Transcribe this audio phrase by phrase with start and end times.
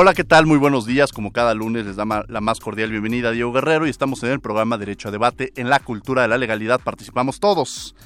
[0.00, 0.46] Hola, ¿qué tal?
[0.46, 1.10] Muy buenos días.
[1.10, 4.30] Como cada lunes les da la más cordial bienvenida a Diego Guerrero y estamos en
[4.30, 5.52] el programa Derecho a Debate.
[5.56, 7.96] En la cultura de la legalidad participamos todos.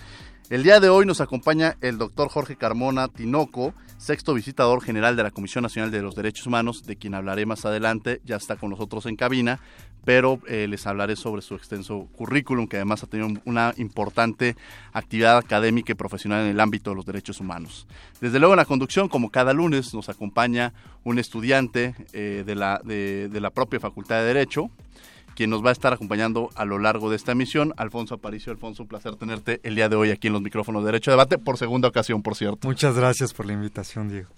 [0.48, 5.23] El día de hoy nos acompaña el doctor Jorge Carmona Tinoco, sexto visitador general de
[5.23, 8.70] la Comisión Nacional de los Derechos Humanos, de quien hablaré más adelante, ya está con
[8.70, 9.60] nosotros en cabina,
[10.05, 14.57] pero eh, les hablaré sobre su extenso currículum, que además ha tenido una importante
[14.93, 17.87] actividad académica y profesional en el ámbito de los derechos humanos.
[18.20, 20.73] Desde luego en la conducción, como cada lunes, nos acompaña
[21.05, 24.69] un estudiante eh, de, la, de la propia Facultad de Derecho,
[25.35, 27.73] quien nos va a estar acompañando a lo largo de esta emisión.
[27.77, 30.87] Alfonso Aparicio, Alfonso, un placer tenerte el día de hoy aquí en los micrófonos de
[30.87, 32.69] Derecho a Debate, por segunda ocasión, por cierto.
[32.69, 34.29] Muchas gracias por la invitación, Diego.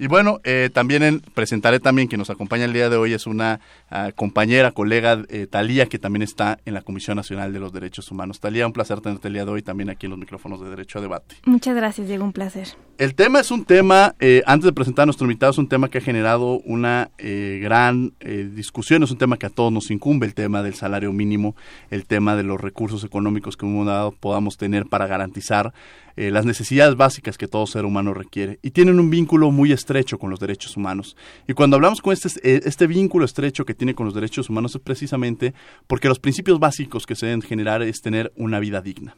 [0.00, 3.60] Y bueno, eh, también presentaré también que nos acompaña el día de hoy es una
[3.90, 8.10] ah, compañera, colega eh, Talía, que también está en la Comisión Nacional de los Derechos
[8.10, 8.40] Humanos.
[8.40, 11.00] Talía, un placer tenerte el día de hoy también aquí en los micrófonos de Derecho
[11.00, 11.36] a Debate.
[11.44, 12.68] Muchas gracias, Diego, un placer.
[12.96, 15.90] El tema es un tema, eh, antes de presentar a nuestro invitado, es un tema
[15.90, 18.14] que ha generado una gran
[18.54, 21.54] discusión, es un tema que a todos nos incumbe, el tema del salario mínimo,
[21.90, 25.74] el tema de los recursos económicos que un dado podamos tener para garantizar
[26.16, 30.18] eh, las necesidades básicas que todo ser humano requiere y tienen un vínculo muy estrecho
[30.18, 31.16] con los derechos humanos.
[31.46, 34.74] Y cuando hablamos con este, eh, este vínculo estrecho que tiene con los derechos humanos
[34.74, 35.54] es precisamente
[35.86, 39.16] porque los principios básicos que se deben generar es tener una vida digna.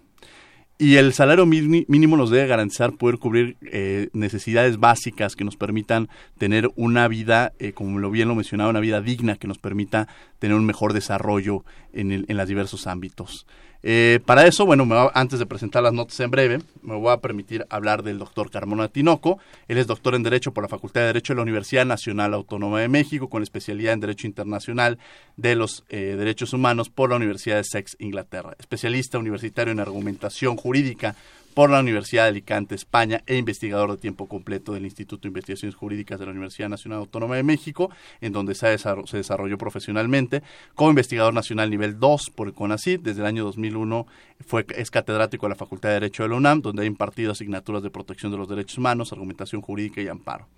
[0.78, 6.08] Y el salario mínimo nos debe garantizar poder cubrir eh, necesidades básicas que nos permitan
[6.38, 10.08] tener una vida, como lo bien lo mencionaba, una vida digna que nos permita
[10.40, 13.46] tener un mejor desarrollo en, el, en los diversos ámbitos.
[13.82, 17.66] Eh, para eso, bueno, antes de presentar las notas en breve, me voy a permitir
[17.68, 19.38] hablar del doctor Carmona Tinoco.
[19.66, 22.80] Él es doctor en Derecho por la Facultad de Derecho de la Universidad Nacional Autónoma
[22.80, 24.98] de México, con especialidad en Derecho Internacional
[25.36, 28.54] de los eh, Derechos Humanos por la Universidad de Sex, Inglaterra.
[28.58, 31.16] Especialista universitario en argumentación jurídica
[31.55, 35.74] por la Universidad de Alicante, España, e investigador de tiempo completo del Instituto de Investigaciones
[35.74, 37.90] Jurídicas de la Universidad Nacional Autónoma de México,
[38.20, 40.42] en donde se, desarrolló profesionalmente
[40.74, 43.02] como investigador nacional nivel 2 por el CONACYT.
[43.02, 44.07] Desde el año 2001
[44.46, 47.83] fue, es catedrático de la Facultad de Derecho de la UNAM, donde ha impartido asignaturas
[47.83, 50.48] de protección de los derechos humanos, argumentación jurídica y amparo.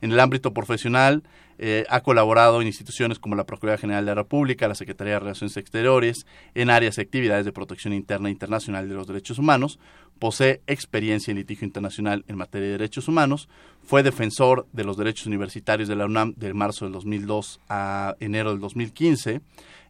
[0.00, 1.22] En el ámbito profesional,
[1.60, 5.20] eh, ha colaborado en instituciones como la Procuraduría General de la República, la Secretaría de
[5.20, 9.80] Relaciones Exteriores, en áreas y actividades de protección interna e internacional de los derechos humanos,
[10.18, 13.48] posee experiencia en litigio internacional en materia de derechos humanos,
[13.82, 18.50] fue defensor de los derechos universitarios de la UNAM de marzo del 2002 a enero
[18.50, 19.40] del 2015,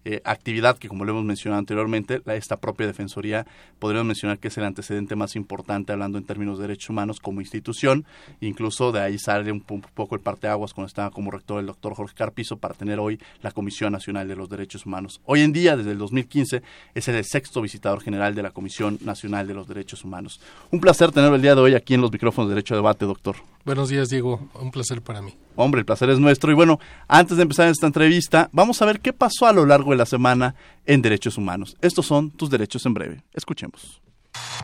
[0.04, 3.46] eh, actividad que, como lo hemos mencionado anteriormente, esta propia Defensoría
[3.78, 7.40] podríamos mencionar que es el antecedente más importante hablando en términos de derechos humanos como
[7.40, 8.04] institución.
[8.40, 12.14] Incluso de ahí sale un, poco el parteaguas cuando estaba como rector el doctor Jorge
[12.14, 15.20] Carpizo para tener hoy la Comisión Nacional de los Derechos Humanos.
[15.24, 16.62] Hoy en día, desde el 2015,
[16.94, 20.40] es el sexto visitador general de la Comisión Nacional de los Derechos Humanos.
[20.70, 23.04] Un placer tenerlo el día de hoy aquí en los micrófonos de Derecho a Debate,
[23.04, 23.36] doctor.
[23.68, 24.48] Buenos días, Diego.
[24.54, 25.36] Un placer para mí.
[25.54, 26.50] Hombre, el placer es nuestro.
[26.50, 29.90] Y bueno, antes de empezar esta entrevista, vamos a ver qué pasó a lo largo
[29.90, 30.54] de la semana
[30.86, 31.76] en derechos humanos.
[31.82, 33.24] Estos son tus derechos en breve.
[33.34, 34.00] Escuchemos.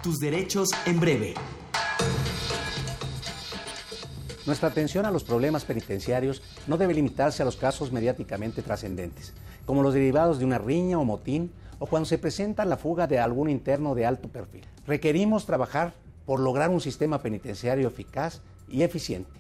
[0.03, 1.35] Tus derechos en breve.
[4.47, 9.35] Nuestra atención a los problemas penitenciarios no debe limitarse a los casos mediáticamente trascendentes,
[9.67, 13.19] como los derivados de una riña o motín o cuando se presenta la fuga de
[13.19, 14.65] algún interno de alto perfil.
[14.87, 15.93] Requerimos trabajar
[16.25, 19.31] por lograr un sistema penitenciario eficaz y eficiente,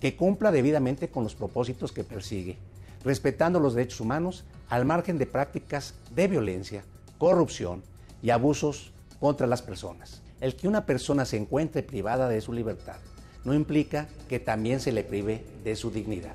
[0.00, 2.56] que cumpla debidamente con los propósitos que persigue,
[3.04, 6.84] respetando los derechos humanos al margen de prácticas de violencia,
[7.18, 7.82] corrupción
[8.22, 10.22] y abusos contra las personas.
[10.40, 12.96] El que una persona se encuentre privada de su libertad
[13.44, 16.34] no implica que también se le prive de su dignidad.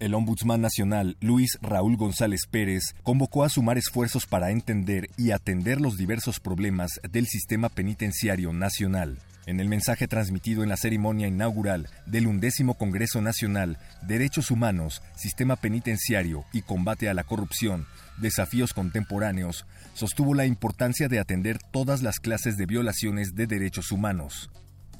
[0.00, 5.80] El ombudsman nacional, Luis Raúl González Pérez, convocó a sumar esfuerzos para entender y atender
[5.80, 9.18] los diversos problemas del sistema penitenciario nacional.
[9.46, 15.56] En el mensaje transmitido en la ceremonia inaugural del undécimo Congreso Nacional Derechos Humanos, Sistema
[15.56, 17.86] Penitenciario y Combate a la Corrupción,
[18.18, 24.50] Desafíos Contemporáneos, sostuvo la importancia de atender todas las clases de violaciones de derechos humanos.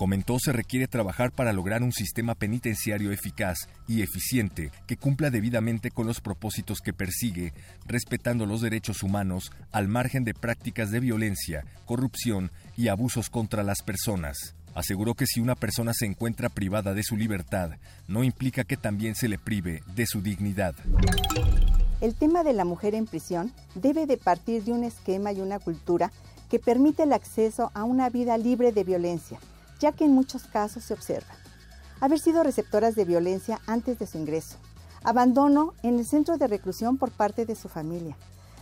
[0.01, 5.91] Comentó se requiere trabajar para lograr un sistema penitenciario eficaz y eficiente que cumpla debidamente
[5.91, 7.53] con los propósitos que persigue,
[7.85, 13.83] respetando los derechos humanos al margen de prácticas de violencia, corrupción y abusos contra las
[13.83, 14.55] personas.
[14.75, 17.73] Aseguró que si una persona se encuentra privada de su libertad,
[18.09, 20.75] no implica que también se le prive de su dignidad.
[22.01, 25.59] El tema de la mujer en prisión debe de partir de un esquema y una
[25.59, 26.11] cultura
[26.49, 29.39] que permite el acceso a una vida libre de violencia,
[29.81, 31.35] ya que en muchos casos se observa
[32.01, 34.57] haber sido receptoras de violencia antes de su ingreso,
[35.05, 38.17] abandono en el centro de reclusión por parte de su familia,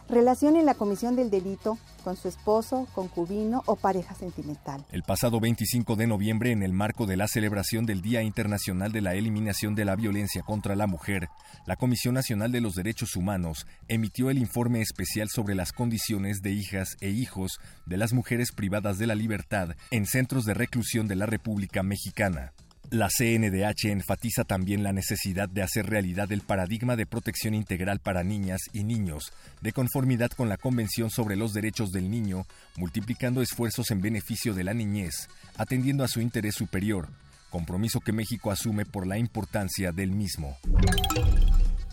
[0.08, 4.84] relación en la comisión del delito con su esposo, concubino o pareja sentimental.
[4.90, 9.02] El pasado 25 de noviembre, en el marco de la celebración del Día Internacional de
[9.02, 11.28] la Eliminación de la Violencia contra la Mujer,
[11.66, 16.52] la Comisión Nacional de los Derechos Humanos emitió el informe especial sobre las condiciones de
[16.52, 21.16] hijas e hijos de las mujeres privadas de la libertad en centros de reclusión de
[21.16, 22.52] la República Mexicana.
[22.90, 28.24] La CNDH enfatiza también la necesidad de hacer realidad el paradigma de protección integral para
[28.24, 29.30] niñas y niños,
[29.60, 32.46] de conformidad con la Convención sobre los Derechos del Niño,
[32.78, 37.08] multiplicando esfuerzos en beneficio de la niñez, atendiendo a su interés superior,
[37.50, 40.56] compromiso que México asume por la importancia del mismo.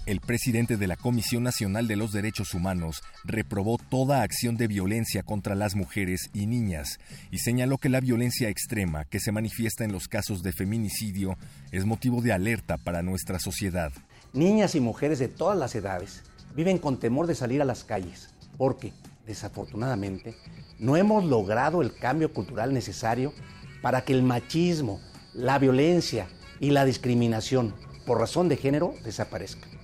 [0.05, 5.23] El presidente de la Comisión Nacional de los Derechos Humanos reprobó toda acción de violencia
[5.23, 6.99] contra las mujeres y niñas
[7.31, 11.39] y señaló que la violencia extrema que se manifiesta en los casos de feminicidio
[11.71, 13.91] es motivo de alerta para nuestra sociedad.
[14.31, 16.21] Niñas y mujeres de todas las edades
[16.55, 18.29] viven con temor de salir a las calles
[18.59, 18.93] porque,
[19.25, 20.35] desafortunadamente,
[20.77, 23.33] no hemos logrado el cambio cultural necesario
[23.81, 25.01] para que el machismo,
[25.33, 26.27] la violencia
[26.59, 27.73] y la discriminación
[28.05, 29.74] por razón de género desaparezcan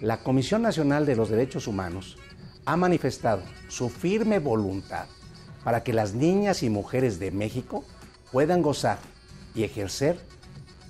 [0.00, 2.16] la Comisión Nacional de los Derechos Humanos
[2.64, 5.06] ha manifestado su firme voluntad
[5.64, 7.84] para que las niñas y mujeres de México
[8.32, 8.98] puedan gozar
[9.54, 10.18] y ejercer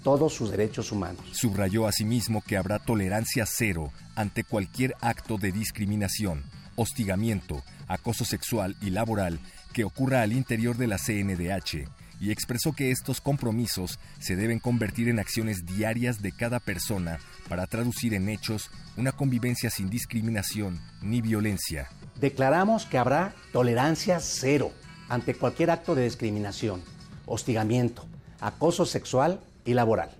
[0.04, 1.24] todos sus derechos humanos.
[1.32, 6.44] Subrayó asimismo que habrá tolerancia cero ante cualquier acto de discriminación,
[6.76, 9.40] hostigamiento, acoso sexual y laboral
[9.72, 11.88] que ocurra al interior de la CNDH
[12.20, 17.18] y expresó que estos compromisos se deben convertir en acciones diarias de cada persona
[17.48, 21.88] para traducir en hechos una convivencia sin discriminación ni violencia.
[22.20, 24.70] Declaramos que habrá tolerancia cero
[25.08, 26.82] ante cualquier acto de discriminación,
[27.24, 28.06] hostigamiento,
[28.40, 30.10] acoso sexual y laboral.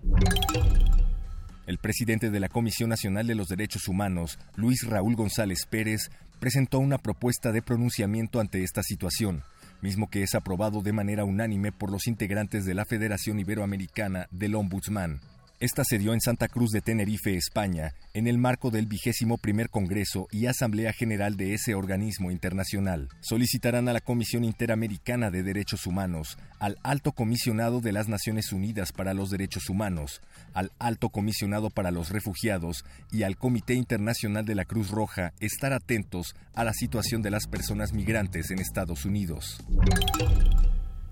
[1.67, 6.11] El presidente de la Comisión Nacional de los Derechos Humanos, Luis Raúl González Pérez,
[6.41, 9.45] presentó una propuesta de pronunciamiento ante esta situación
[9.83, 14.55] mismo que es aprobado de manera unánime por los integrantes de la Federación Iberoamericana del
[14.55, 15.21] Ombudsman.
[15.61, 19.69] Esta se dio en Santa Cruz de Tenerife, España, en el marco del vigésimo primer
[19.69, 23.11] Congreso y Asamblea General de ese organismo internacional.
[23.21, 28.93] Solicitarán a la Comisión Interamericana de Derechos Humanos, al Alto Comisionado de las Naciones Unidas
[28.93, 30.23] para los Derechos Humanos,
[30.55, 35.75] al Alto Comisionado para los Refugiados y al Comité Internacional de la Cruz Roja estar
[35.75, 39.59] atentos a la situación de las personas migrantes en Estados Unidos.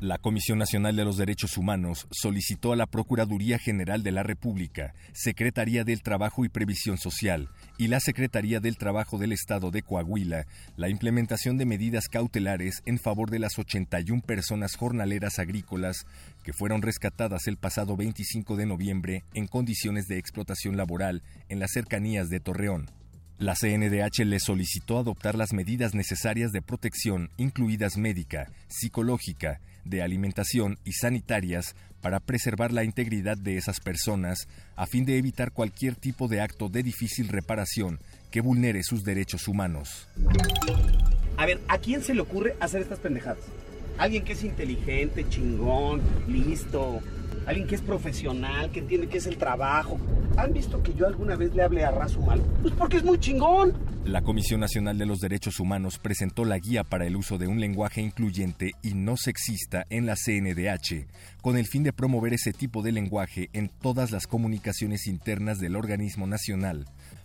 [0.01, 4.95] La Comisión Nacional de los Derechos Humanos solicitó a la Procuraduría General de la República,
[5.13, 7.49] Secretaría del Trabajo y Previsión Social
[7.79, 10.47] y la Secretaría del Trabajo del Estado de Coahuila
[10.77, 16.07] la implementación de medidas cautelares en favor de las 81 personas jornaleras agrícolas
[16.45, 21.73] que fueron rescatadas el pasado 25 de noviembre en condiciones de explotación laboral en las
[21.73, 22.89] cercanías de Torreón.
[23.39, 30.79] La CNDH le solicitó adoptar las medidas necesarias de protección, incluidas médica, psicológica, de alimentación
[30.85, 36.29] y sanitarias, para preservar la integridad de esas personas, a fin de evitar cualquier tipo
[36.29, 37.99] de acto de difícil reparación
[38.31, 40.09] que vulnere sus derechos humanos.
[41.37, 43.45] A ver, ¿a quién se le ocurre hacer estas pendejadas?
[43.97, 47.01] Alguien que es inteligente, chingón, listo,
[47.49, 49.99] alguien que es profesional, que entiende qué es el trabajo.
[50.37, 52.43] ¿Han visto que yo alguna vez le hable a Razo mal?
[52.61, 53.73] Pues porque es muy chingón.
[54.05, 57.59] La Comisión Nacional de los Derechos Humanos presentó la guía para el uso de un
[57.59, 61.07] lenguaje incluyente y no sexista en la CNDH,
[61.41, 65.75] con el fin de promover ese tipo de lenguaje en todas las comunicaciones internas del
[65.75, 66.85] organismo nacional,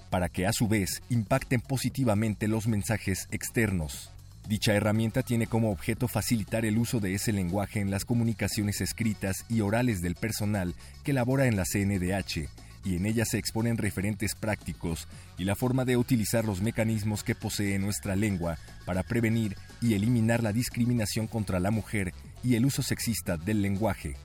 [0.09, 4.12] para que a su vez impacten positivamente los mensajes externos.
[4.47, 9.45] Dicha herramienta tiene como objeto facilitar el uso de ese lenguaje en las comunicaciones escritas
[9.49, 12.49] y orales del personal que labora en la CNDH,
[12.85, 15.07] y en ella se exponen referentes prácticos
[15.37, 20.43] y la forma de utilizar los mecanismos que posee nuestra lengua para prevenir y eliminar
[20.43, 24.17] la discriminación contra la mujer y el uso sexista del lenguaje.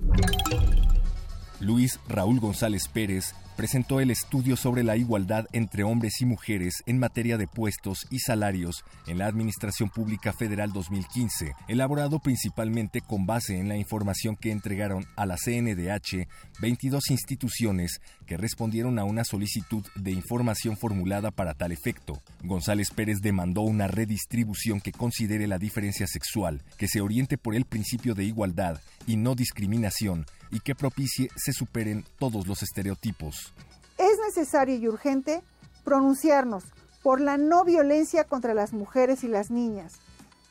[1.61, 6.97] Luis Raúl González Pérez presentó el estudio sobre la igualdad entre hombres y mujeres en
[6.97, 13.59] materia de puestos y salarios en la Administración Pública Federal 2015, elaborado principalmente con base
[13.59, 16.29] en la información que entregaron a la CNDH
[16.61, 22.23] 22 instituciones que respondieron a una solicitud de información formulada para tal efecto.
[22.45, 27.65] González Pérez demandó una redistribución que considere la diferencia sexual, que se oriente por el
[27.65, 33.53] principio de igualdad y no discriminación y que propicie se superen todos los estereotipos.
[33.99, 35.43] Es necesario y urgente
[35.85, 36.65] pronunciarnos
[37.03, 39.95] por la no violencia contra las mujeres y las niñas,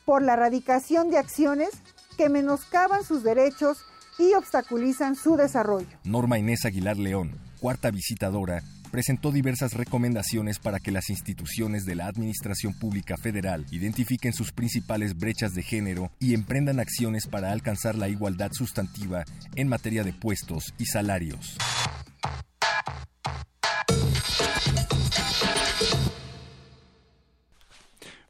[0.04, 1.70] por la erradicación de acciones
[2.16, 3.78] que menoscaban sus derechos
[4.18, 5.86] y obstaculizan su desarrollo.
[6.04, 12.06] Norma Inés Aguilar León, cuarta visitadora, presentó diversas recomendaciones para que las instituciones de la
[12.06, 18.08] Administración Pública Federal identifiquen sus principales brechas de género y emprendan acciones para alcanzar la
[18.08, 21.56] igualdad sustantiva en materia de puestos y salarios.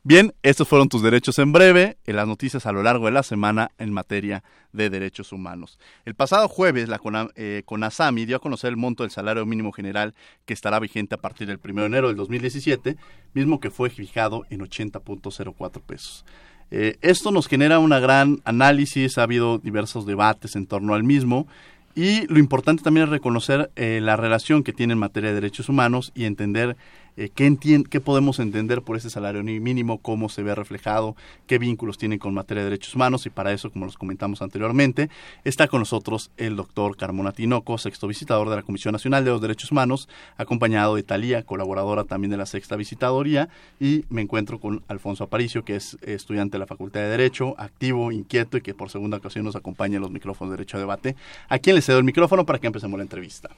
[0.09, 3.23] Bien, estos fueron tus derechos en breve, en las noticias a lo largo de la
[3.23, 5.79] semana en materia de derechos humanos.
[6.07, 6.99] El pasado jueves, la
[7.37, 10.15] eh, CONASAMI dio a conocer el monto del salario mínimo general
[10.47, 12.97] que estará vigente a partir del 1 de enero del 2017,
[13.35, 16.25] mismo que fue fijado en 80.04 pesos.
[16.71, 21.47] Eh, esto nos genera una gran análisis, ha habido diversos debates en torno al mismo
[21.95, 25.69] y lo importante también es reconocer eh, la relación que tiene en materia de derechos
[25.69, 26.77] humanos y entender
[27.19, 31.17] eh, ¿qué, podemos entender por ese salario mínimo, cómo se ve reflejado,
[31.49, 35.11] qué vínculos tiene con materia de derechos humanos y para eso, como los comentamos anteriormente,
[35.43, 39.41] está con nosotros el doctor Carmona Tinoco, sexto visitador de la Comisión Nacional de los
[39.41, 43.49] Derechos Humanos, acompañado de Talía, colaboradora también de la sexta visitadoría,
[43.81, 48.13] y me encuentro con Alfonso Aparicio, que es estudiante de la Facultad de Derecho, activo,
[48.13, 51.17] inquieto y que por segunda ocasión nos acompaña en los micrófonos de Derecho a Debate.
[51.49, 53.51] ¿A quién le cedo el micrófono para que empecemos la entrevista?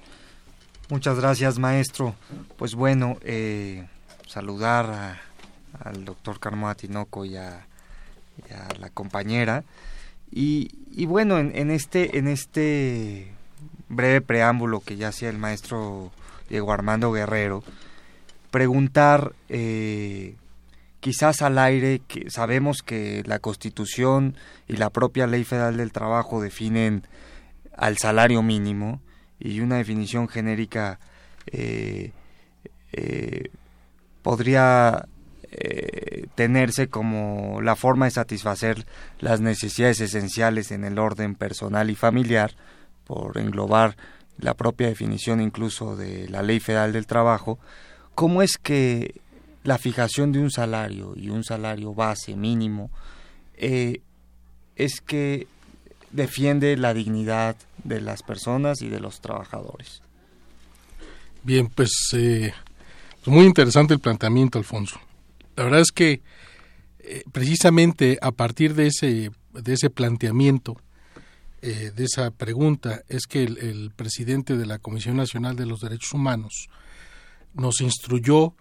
[0.91, 2.17] Muchas gracias, maestro.
[2.57, 3.87] Pues bueno, eh,
[4.27, 5.21] saludar
[5.85, 7.65] al doctor Carmo Tinoco y a,
[8.81, 9.63] la compañera.
[10.33, 10.69] Y,
[11.07, 13.31] bueno, en, este, en este
[13.89, 16.11] breve preámbulo que ya hacía el maestro
[16.49, 17.63] Diego Armando Guerrero,
[18.51, 20.35] preguntar eh,
[20.99, 26.41] quizás al aire que sabemos que la Constitución y la propia Ley Federal del Trabajo
[26.41, 27.07] definen
[27.77, 29.01] al salario mínimo,
[29.41, 31.01] y una definición genérica
[31.47, 32.13] eh,
[32.93, 33.51] eh,
[34.23, 35.07] podría
[35.51, 38.87] eh, tenerse como la forma de satisfacer
[39.19, 42.55] las necesidades esenciales en el orden personal y familiar,
[43.05, 43.97] por englobar
[44.39, 47.59] la propia definición incluso de la Ley Federal del Trabajo,
[48.15, 49.21] ¿cómo es que
[49.65, 52.91] la fijación de un salario y un salario base mínimo
[53.57, 55.47] es que
[56.13, 60.03] defiende la dignidad de las personas y de los trabajadores.
[61.43, 62.53] Bien, pues, eh,
[63.25, 65.01] pues muy interesante el planteamiento, Alfonso.
[65.57, 66.23] La verdad es que
[67.01, 70.77] eh, precisamente a partir de ese, de ese planteamiento,
[71.63, 76.13] eh, de esa pregunta, es que el, presidente de la Comisión Nacional de los Derechos
[76.13, 76.69] Humanos
[77.55, 78.55] nos instruyó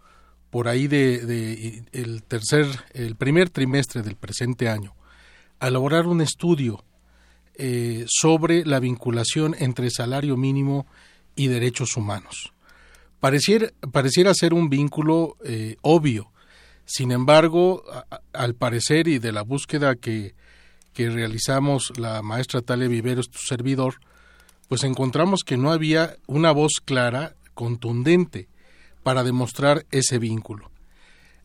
[0.49, 4.95] por ahí de, de, el tercer, el primer trimestre del presente año,
[5.59, 6.83] a elaborar un estudio
[7.59, 10.87] eh, sobre la vinculación entre salario mínimo
[11.35, 12.53] y derechos humanos.
[13.19, 16.31] Pareciera, pareciera ser un vínculo eh, obvio,
[16.85, 17.83] sin embargo,
[18.33, 20.33] al parecer y de la búsqueda que,
[20.93, 23.95] que realizamos la maestra Talia Viveros, tu servidor,
[24.69, 28.47] pues encontramos que no había una voz clara, contundente,
[29.03, 30.71] para demostrar ese vínculo.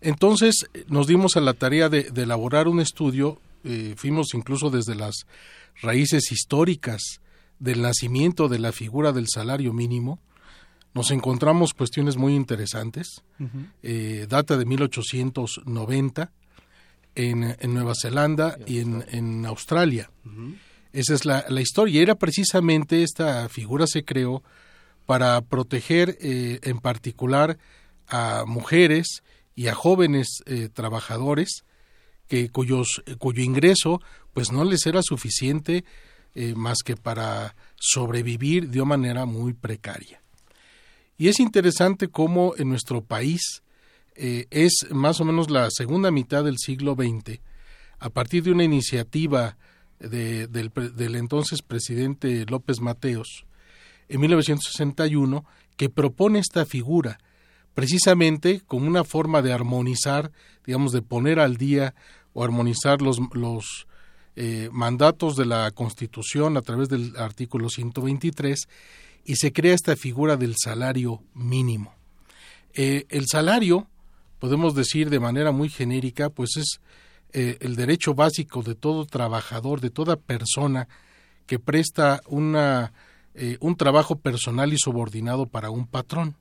[0.01, 5.27] Entonces nos dimos a la tarea de, elaborar un estudio, eh, fuimos incluso desde las
[5.83, 7.21] raíces históricas
[7.59, 10.21] del nacimiento de la figura del salario mínimo,
[10.95, 13.23] nos encontramos cuestiones muy interesantes.
[13.83, 16.31] Eh, data de 1890
[17.17, 20.11] en, en Nueva Zelanda y en, Australia.
[20.93, 22.01] Esa es la, la, historia.
[22.01, 24.45] Era precisamente esta figura se creó
[25.07, 27.59] para proteger eh, en particular
[28.07, 29.23] a mujeres
[29.55, 31.65] y a jóvenes eh, trabajadores
[32.29, 34.01] que cuyos, cuyo ingreso
[34.33, 35.85] pues no les era suficiente
[36.35, 40.21] eh, más que para sobrevivir de una manera muy precaria.
[41.17, 43.63] Y es interesante cómo en nuestro país
[44.17, 47.41] eh, es más o menos la segunda mitad del siglo XX,
[48.01, 49.57] a partir de una iniciativa
[50.01, 53.47] del, del entonces presidente López Mateos,
[54.09, 55.45] en 1961,
[55.77, 57.19] que propone esta figura,
[57.75, 60.33] precisamente como una forma de armonizar,
[60.67, 61.95] digamos, de poner al día
[62.33, 63.87] o armonizar los, los
[64.37, 68.69] eh, mandatos de la Constitución a través del artículo 123
[69.25, 71.95] y se crea esta figura del salario mínimo.
[72.75, 73.87] Eh, el salario,
[74.41, 76.81] podemos decir de manera muy genérica, pues es
[77.33, 80.89] eh, el derecho básico de todo trabajador, de toda persona
[81.47, 82.93] que presta una,
[83.61, 86.35] un trabajo personal y subordinado para un patrón.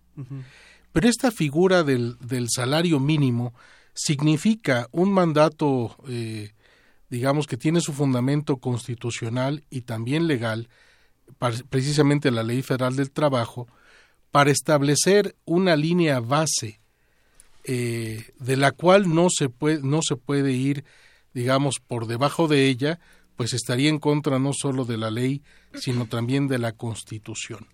[0.94, 3.54] Pero esta figura del, del, salario mínimo
[3.94, 5.96] significa un mandato
[7.14, 10.68] digamos que tiene su fundamento constitucional y también legal,
[11.70, 13.68] precisamente la Ley Federal del Trabajo,
[14.32, 16.80] para establecer una línea base
[17.66, 20.86] eh, de la cual no se, puede, no se puede ir,
[21.36, 23.00] digamos, por debajo de ella,
[23.36, 25.44] pues estaría en contra no solo de la ley,
[25.76, 27.68] sino también de la Constitución.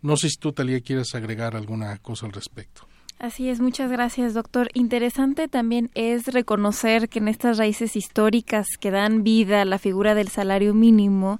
[0.00, 2.86] No sé si tú, Talía, quieres agregar alguna cosa al respecto.
[3.20, 4.70] Así es, muchas gracias, doctor.
[4.72, 10.14] Interesante también es reconocer que en estas raíces históricas que dan vida a la figura
[10.14, 11.38] del salario mínimo,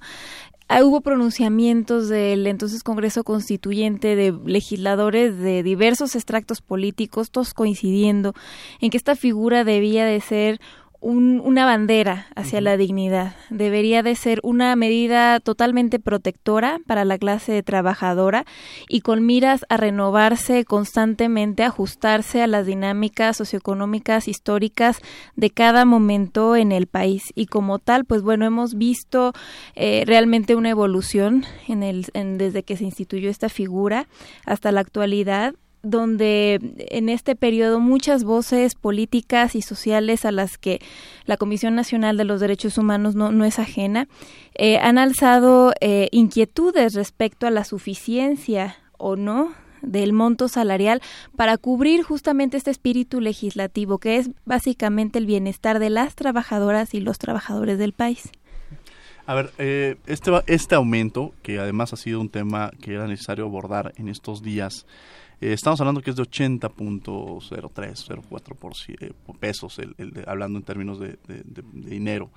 [0.67, 8.35] ah, hubo pronunciamientos del entonces Congreso Constituyente de legisladores de diversos extractos políticos, todos coincidiendo
[8.79, 10.61] en que esta figura debía de ser
[11.01, 13.35] una bandera hacia la dignidad.
[13.49, 18.45] Debería de ser una medida totalmente protectora para la clase trabajadora
[18.87, 24.99] y con miras a renovarse constantemente, ajustarse a las dinámicas socioeconómicas históricas
[25.35, 27.33] de cada momento en el país.
[27.35, 29.33] Y como tal, pues bueno, hemos visto
[29.75, 34.07] eh, realmente una evolución en el, desde que se instituyó esta figura
[34.45, 40.79] hasta la actualidad donde en este periodo muchas voces políticas y sociales a las que
[41.25, 44.07] la Comisión Nacional de los Derechos Humanos no, no es ajena,
[44.55, 51.01] eh, han alzado eh, inquietudes respecto a la suficiencia o no del monto salarial
[51.35, 56.99] para cubrir justamente este espíritu legislativo que es básicamente el bienestar de las trabajadoras y
[56.99, 58.31] los trabajadores del país.
[59.25, 63.45] A ver, eh, este, este aumento, que además ha sido un tema que era necesario
[63.45, 64.85] abordar en estos días,
[65.41, 69.95] eh, estamos hablando que es de 80.03, 04 por, eh, pesos, el,
[70.27, 71.17] hablando en términos de,
[71.73, 72.29] dinero.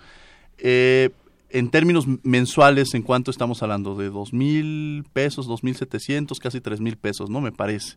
[0.57, 1.11] Eh,
[1.51, 3.95] en términos mensuales, ¿en cuánto estamos hablando?
[3.95, 7.43] De 2.000 pesos, 2.700, casi 3.000 pesos, ¿no?
[7.43, 7.97] Me parece.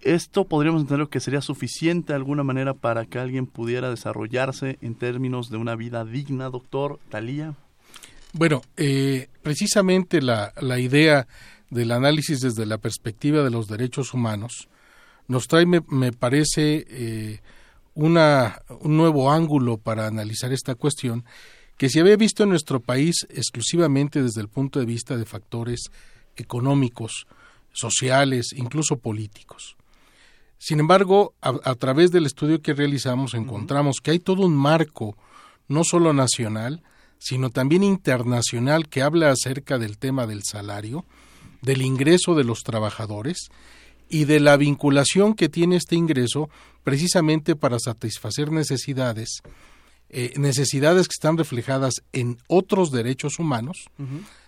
[0.00, 4.94] ¿Esto podríamos entender que sería suficiente de alguna manera para que alguien pudiera desarrollarse en
[4.94, 7.54] términos de una vida digna, doctor Talía?
[8.32, 8.62] Bueno,
[9.42, 11.26] precisamente la, la idea
[11.70, 14.68] del análisis desde la perspectiva de los derechos humanos,
[15.26, 17.40] nos trae, me, parece, eh,
[17.94, 21.24] una, un nuevo ángulo para analizar esta cuestión
[21.76, 25.90] que se había visto en nuestro país exclusivamente desde el punto de vista de factores
[26.36, 27.26] económicos,
[27.72, 29.76] sociales, incluso políticos.
[30.58, 35.16] Sin embargo, a, través del estudio que realizamos encontramos que hay todo un marco,
[35.68, 36.82] no solo nacional,
[37.18, 41.04] sino también internacional, que habla acerca del tema del salario,
[41.64, 43.48] del ingreso de los trabajadores
[44.08, 46.50] y de la vinculación que tiene este ingreso
[46.82, 49.42] precisamente para satisfacer necesidades,
[50.10, 53.86] eh, necesidades que están reflejadas en otros derechos humanos,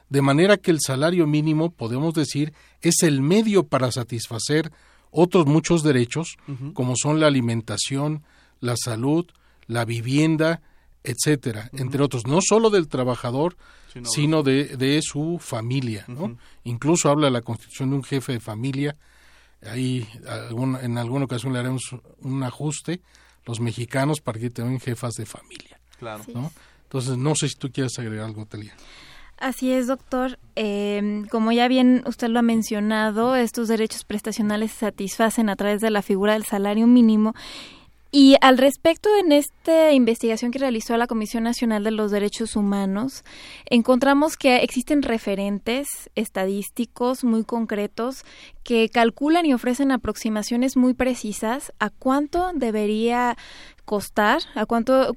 [0.08, 2.52] de manera que el salario mínimo, podemos decir,
[2.82, 4.70] es el medio para satisfacer
[5.10, 6.36] otros muchos derechos,
[6.74, 8.22] como son la alimentación,
[8.60, 9.26] la salud,
[9.66, 10.60] la vivienda,
[11.06, 13.56] etcétera, entre otros, no solo del trabajador,
[14.04, 16.04] sino, de, de, su familia.
[16.08, 16.36] ¿no?
[16.64, 18.96] Incluso habla la constitución de un jefe de familia.
[19.62, 20.06] Ahí
[20.82, 23.00] en alguna ocasión le haremos un ajuste
[23.46, 25.80] los mexicanos para que tengan jefas de familia.
[25.98, 26.24] Claro.
[26.34, 26.52] ¿no?
[26.82, 28.74] Entonces, no sé si tú quieres agregar algo, Talia.
[29.38, 30.38] Así es, doctor.
[30.56, 35.80] Eh, como ya bien usted lo ha mencionado, estos derechos prestacionales se satisfacen a través
[35.80, 37.34] de la figura del salario mínimo
[38.12, 43.24] y al respecto, en esta investigación que realizó la Comisión Nacional de los Derechos Humanos,
[43.66, 48.24] encontramos que existen referentes estadísticos muy concretos
[48.62, 53.36] que calculan y ofrecen aproximaciones muy precisas a cuánto debería
[53.84, 55.14] costar, a cuánto,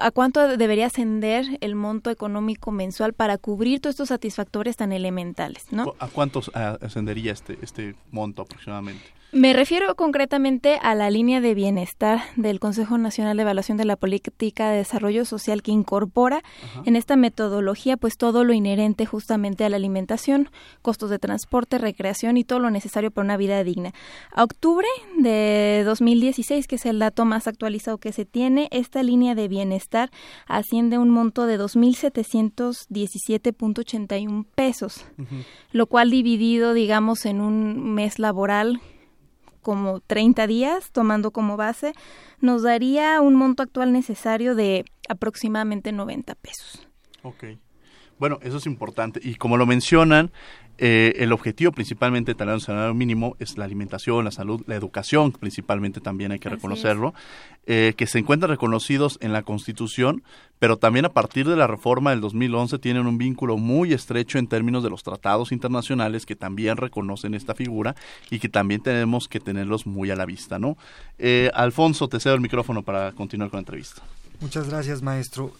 [0.00, 5.72] a, cuánto debería ascender el monto económico mensual para cubrir todos estos satisfactores tan elementales,
[5.72, 5.94] ¿no?
[5.98, 9.04] ¿A cuánto ascendería este, este monto aproximadamente?
[9.34, 13.96] Me refiero concretamente a la línea de bienestar del Consejo Nacional de Evaluación de la
[13.96, 16.44] Política de Desarrollo Social que incorpora
[16.84, 20.50] en esta metodología pues todo lo inherente justamente a la alimentación,
[20.82, 23.92] costos de transporte, recreación y todo lo necesario para una vida digna.
[24.32, 24.86] A octubre
[25.18, 30.12] de 2016, que es el dato más actualizado que se tiene, esta línea de bienestar
[30.46, 35.04] asciende a un monto de 2.717.81 pesos,
[35.72, 38.80] lo cual dividido digamos en un mes laboral
[39.64, 41.92] como 30 días, tomando como base,
[42.40, 46.86] nos daría un monto actual necesario de aproximadamente 90 pesos.
[47.24, 47.44] Ok.
[48.18, 49.18] Bueno, eso es importante.
[49.22, 50.30] Y como lo mencionan,
[50.78, 56.00] eh, el objetivo principalmente del salario mínimo es la alimentación, la salud, la educación, principalmente
[56.00, 57.14] también hay que reconocerlo,
[57.66, 60.24] eh, que se encuentran reconocidos en la Constitución,
[60.58, 64.48] pero también a partir de la reforma del 2011 tienen un vínculo muy estrecho en
[64.48, 67.94] términos de los tratados internacionales que también reconocen esta figura
[68.30, 70.76] y que también tenemos que tenerlos muy a la vista, ¿no?
[71.18, 74.02] Eh, Alfonso, te cedo el micrófono para continuar con la entrevista.
[74.40, 75.52] Muchas gracias, maestro.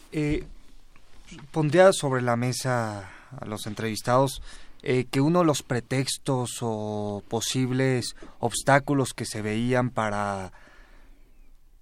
[1.53, 4.43] pondría sobre la mesa a los entrevistados
[4.87, 10.53] eh, que uno de los pretextos o posibles obstáculos que se veían para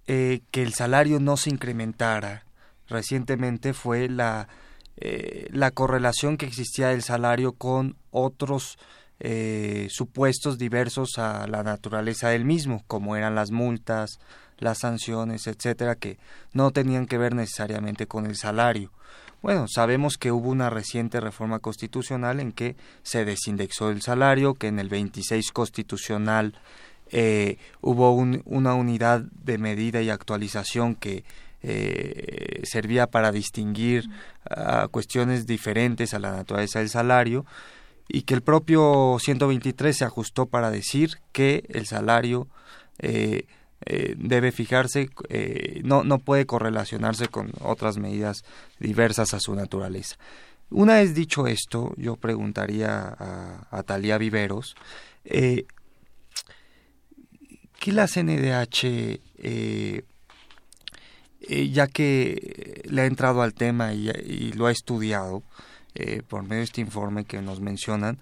[0.07, 2.45] eh, que el salario no se incrementara
[2.87, 4.47] recientemente fue la,
[4.95, 8.77] eh, la correlación que existía del salario con otros
[9.87, 14.19] supuestos diversos a la naturaleza del mismo, como eran las multas,
[14.57, 16.17] las sanciones, etcétera, que
[16.51, 18.91] no tenían que ver necesariamente con el salario.
[19.43, 24.67] Bueno, sabemos que hubo una reciente reforma constitucional en que se desindexó el salario, que
[24.67, 26.57] en el 26 constitucional
[27.11, 31.25] eh, hubo una unidad de medida y actualización que
[31.61, 34.05] eh, servía para distinguir
[34.91, 37.45] cuestiones diferentes a la naturaleza del salario
[38.07, 42.47] y que el propio 123 se ajustó para decir que el salario
[42.99, 43.45] eh,
[43.85, 48.43] eh, debe fijarse, eh, no, no puede correlacionarse con otras medidas
[48.79, 50.15] diversas a su naturaleza.
[50.69, 54.75] Una vez dicho esto, yo preguntaría a, a Talía Viveros,
[55.25, 55.65] eh,
[57.79, 59.19] ¿qué la CNDH,
[61.49, 65.43] ya que le ha entrado al tema y lo ha estudiado
[66.29, 68.19] por medio de este informe que nos mencionan,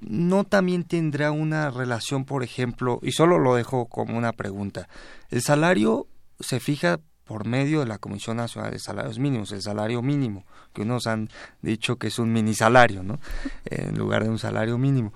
[0.00, 4.88] no también tendrá una relación, por ejemplo, y solo lo dejo como una pregunta,
[5.30, 6.06] el salario
[6.40, 10.82] se fija por medio de la Comisión Nacional de Salarios Mínimos, el salario mínimo, que
[10.82, 11.28] unos han
[11.60, 13.20] dicho que es un mini salario, ¿no?
[13.66, 15.12] En lugar de un salario mínimo.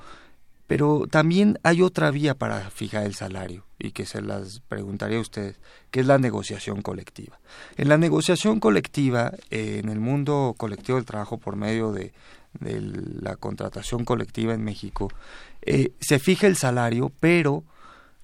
[0.67, 5.23] Pero también hay otra vía para fijar el salario y que se las preguntaría a
[5.23, 5.59] ustedes,
[5.91, 7.41] que es la negociación colectiva.
[7.77, 12.13] En la negociación colectiva, eh, en el mundo colectivo del trabajo por medio de
[12.61, 15.09] de la contratación colectiva en México,
[15.63, 17.65] eh, se fija el salario, pero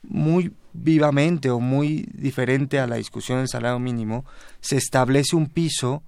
[0.03, 4.25] muy vivamente o muy diferente a la discusión del salario mínimo,
[4.61, 6.03] se establece un piso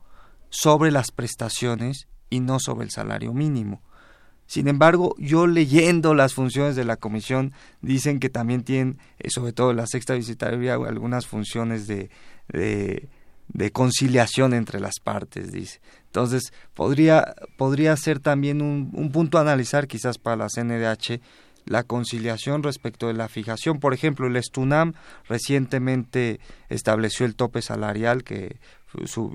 [0.49, 3.83] sobre las prestaciones y no sobre el salario mínimo.
[4.47, 7.53] Sin embargo, yo leyendo las funciones de la comisión,
[7.83, 12.11] dicen que también tienen, eh, sobre todo la sexta visitaría, algunas funciones de,
[12.49, 13.09] de,
[13.53, 15.81] de conciliación entre las partes, dice.
[16.07, 21.21] Entonces, podría, podría ser también un, un punto a analizar quizás para la CNDH
[21.67, 23.79] la conciliación respecto de la fijación.
[23.79, 24.95] Por ejemplo, el Estunam
[25.29, 28.59] recientemente estableció el tope salarial que
[29.05, 29.27] su,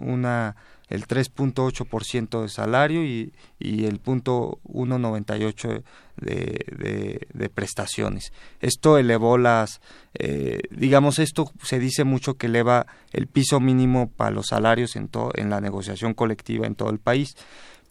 [0.00, 0.56] una
[0.90, 5.82] el 3.8% de salario y, y el punto 1.98
[6.16, 8.32] de, de, de, prestaciones.
[8.60, 9.80] Esto elevó las,
[10.14, 15.08] eh, digamos, esto se dice mucho que eleva el piso mínimo para los salarios en,
[15.08, 17.36] todo, en la negociación colectiva en todo el país.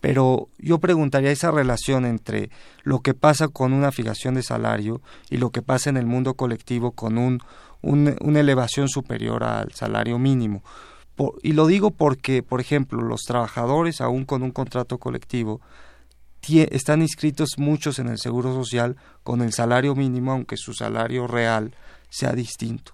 [0.01, 2.49] Pero yo preguntaría esa relación entre
[2.83, 6.35] lo que pasa con una fijación de salario y lo que pasa en el mundo
[6.35, 7.41] colectivo con un,
[7.81, 10.63] un una elevación superior al salario mínimo
[11.43, 15.61] y lo digo porque, por ejemplo, los trabajadores, aún con un contrato colectivo,
[16.71, 21.75] están inscritos muchos en el Seguro Social con el salario mínimo, aunque su salario real
[22.09, 22.93] sea distinto.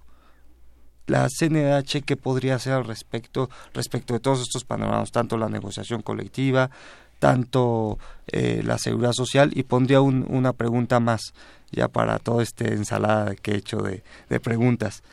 [1.08, 6.02] La CNH, ¿qué podría hacer al respecto, respecto de todos estos panoramas, tanto la negociación
[6.02, 6.72] colectiva,
[7.20, 9.52] tanto eh, la seguridad social?
[9.54, 11.34] Y pondría una pregunta más,
[11.72, 15.04] ya para toda esta ensalada que he hecho de preguntas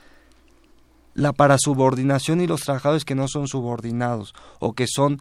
[1.14, 5.20] la parasubordinación y los trabajadores que no son subordinados o que son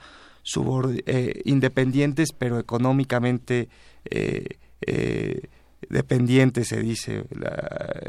[1.06, 3.70] eh, independientes pero económicamente
[4.06, 5.50] eh, eh,
[5.90, 7.26] dependientes, se dice,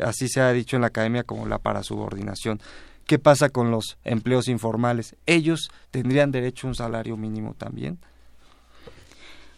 [0.03, 2.61] así se ha dicho en la academia como la parasubordinación.
[3.07, 5.17] ¿Qué pasa con los empleos informales?
[5.27, 7.99] ¿Ellos tendrían derecho a un salario mínimo también?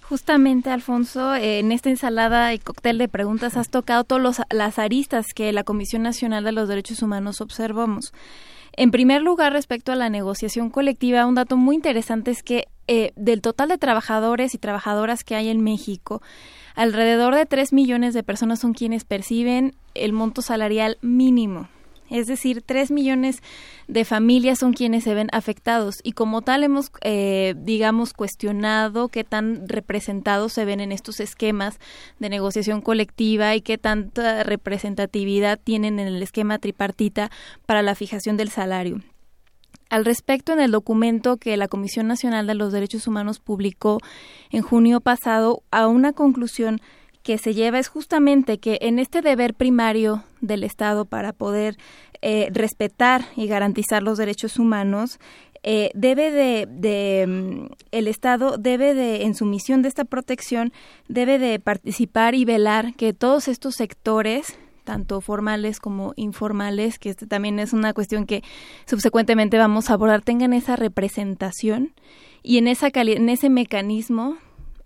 [0.08, 5.50] Justamente, Alfonso, en esta ensalada y cóctel de preguntas has tocado todas las aristas que
[5.52, 8.12] la Comisión Nacional de los Derechos Humanos observamos.
[8.76, 13.12] En primer lugar, respecto a la negociación colectiva, un dato muy interesante es que eh,
[13.16, 16.20] del total de trabajadores y trabajadoras que hay en México,
[16.74, 21.68] alrededor de 3 millones de personas son quienes perciben el monto salarial mínimo.
[22.10, 23.42] Es decir, tres millones
[23.88, 29.24] de familias son quienes se ven afectados y como tal hemos, eh, digamos, cuestionado qué
[29.24, 31.78] tan representados se ven en estos esquemas
[32.18, 37.30] de negociación colectiva y qué tanta representatividad tienen en el esquema tripartita
[37.66, 39.00] para la fijación del salario.
[39.90, 44.00] Al respecto, en el documento que la Comisión Nacional de los Derechos Humanos publicó
[44.50, 46.80] en junio pasado, a una conclusión
[47.24, 51.76] que se lleva es justamente que en este deber primario del Estado para poder
[52.22, 55.18] eh, respetar y garantizar los derechos humanos,
[55.62, 60.72] eh, debe de, mm, el Estado debe de, en su misión de esta protección,
[61.08, 67.26] debe de participar y velar que todos estos sectores tanto formales como informales, que este
[67.26, 68.42] también es una cuestión que
[68.84, 71.94] subsecuentemente vamos a abordar, tengan esa representación
[72.42, 74.36] y en, esa en ese mecanismo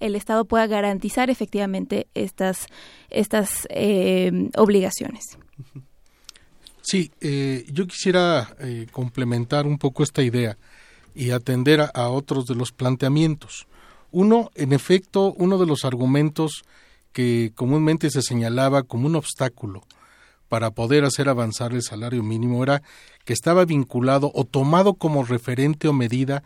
[0.00, 2.66] el Estado pueda garantizar efectivamente estas,
[3.10, 5.38] estas eh, obligaciones.
[6.82, 10.56] Sí, eh, yo quisiera eh, complementar un poco esta idea
[11.14, 13.66] y atender a, otros de los planteamientos.
[14.10, 16.62] Uno, en efecto, uno de los argumentos
[17.12, 19.82] que comúnmente se señalaba como un obstáculo
[20.48, 22.82] para poder hacer avanzar el salario mínimo era
[23.24, 26.42] que estaba vinculado o tomado como referente o medida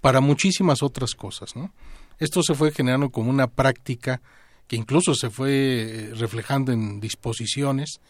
[0.00, 1.70] para muchísimas otras cosas, ¿no?
[2.18, 4.20] Esto se fue generando como una práctica
[4.66, 8.00] que incluso se fue eh, reflejando en disposiciones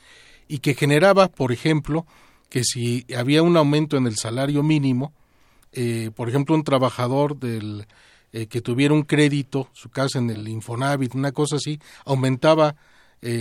[0.48, 2.06] y que generaba, por ejemplo,
[2.48, 5.12] que si había un aumento en el salario mínimo,
[5.72, 7.86] eh, por ejemplo, un trabajador del
[8.32, 12.76] eh, que tuviera un crédito, su casa en el Infonavit, una cosa así, aumentaba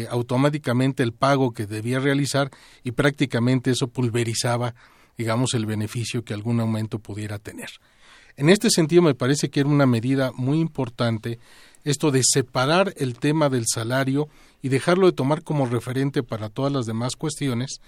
[0.09, 2.49] automáticamente el pago que debía realizar
[2.85, 4.75] y prácticamente eso pulverizaba,
[5.17, 7.67] digamos, el beneficio que algún aumento pudiera tener.
[8.35, 11.39] En este sentido me parece que era una medida muy importante
[11.83, 14.29] esto de separar el tema del salario
[14.61, 17.81] y dejarlo de tomar como referente para todas las demás cuestiones,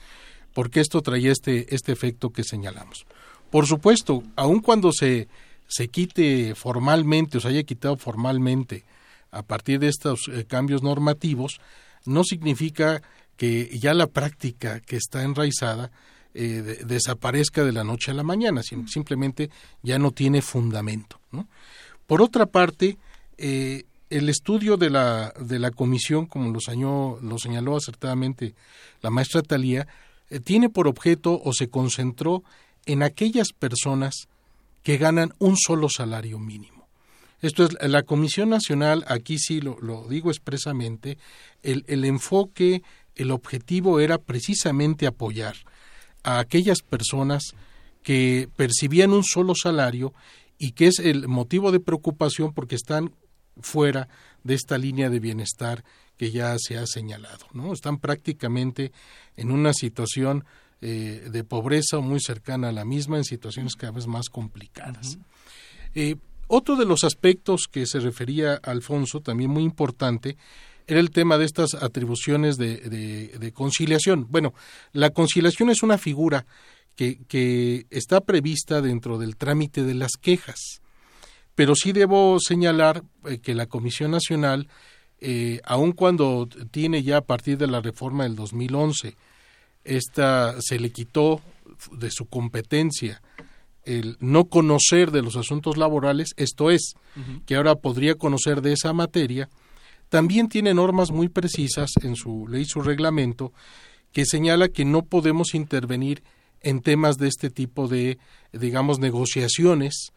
[0.53, 3.05] porque esto traía este, este efecto que señalamos.
[3.49, 5.27] Por supuesto, aun cuando se,
[5.67, 8.84] se quite formalmente o se haya quitado formalmente
[9.31, 11.60] a partir de estos eh, cambios normativos,
[12.05, 13.01] no significa
[13.38, 15.91] que ya la práctica que está enraizada
[16.38, 19.50] eh, desaparezca de la noche a la mañana, sino simplemente
[19.82, 21.17] ya no tiene fundamento.
[22.06, 22.98] Por otra parte,
[23.38, 28.54] eh, el estudio de la, de la comisión, como lo, señaló, lo señaló acertadamente
[29.02, 29.88] la maestra Talía,
[30.30, 32.43] eh, tiene por objeto o se concentró
[32.86, 34.28] en aquellas personas
[34.84, 36.89] que ganan un solo salario mínimo.
[37.41, 41.17] Esto es, la Comisión Nacional, aquí sí lo, lo digo expresamente,
[41.63, 42.84] el, el enfoque,
[43.15, 45.56] el objetivo era precisamente apoyar
[46.25, 47.53] a aquellas personas
[48.01, 50.13] que percibían un solo salario
[50.57, 53.13] y que es el motivo de preocupación porque están
[53.61, 54.09] fuera
[54.43, 55.83] de esta línea de bienestar
[56.17, 57.73] que ya se ha señalado, ¿no?
[57.73, 58.91] Están prácticamente
[59.38, 60.45] en una situación
[60.81, 65.19] eh, de pobreza muy cercana a la misma, en situaciones cada vez más complicadas.
[65.93, 66.15] Eh,
[66.47, 70.38] otro de los aspectos que se refería Alfonso, también muy importante,
[70.88, 74.28] era el tema de estas atribuciones de, de, conciliación.
[74.30, 74.54] Bueno,
[74.91, 76.45] la conciliación es una figura
[76.95, 80.82] que, que, está prevista dentro del trámite de las quejas,
[81.56, 84.67] pero sí debo señalar eh, que la Comisión Nacional,
[85.19, 89.15] eh, aun cuando tiene ya a partir de la reforma del 2011,
[89.84, 91.41] esta se le quitó
[91.91, 93.21] de su competencia
[93.86, 96.95] el no conocer de los asuntos laborales, esto es,
[97.45, 99.48] que ahora podría conocer de esa materia,
[100.09, 103.53] también tiene normas muy precisas en su ley, su reglamento,
[104.11, 106.23] que señala que no podemos intervenir
[106.61, 108.17] en temas de este tipo de,
[108.51, 110.13] digamos, negociaciones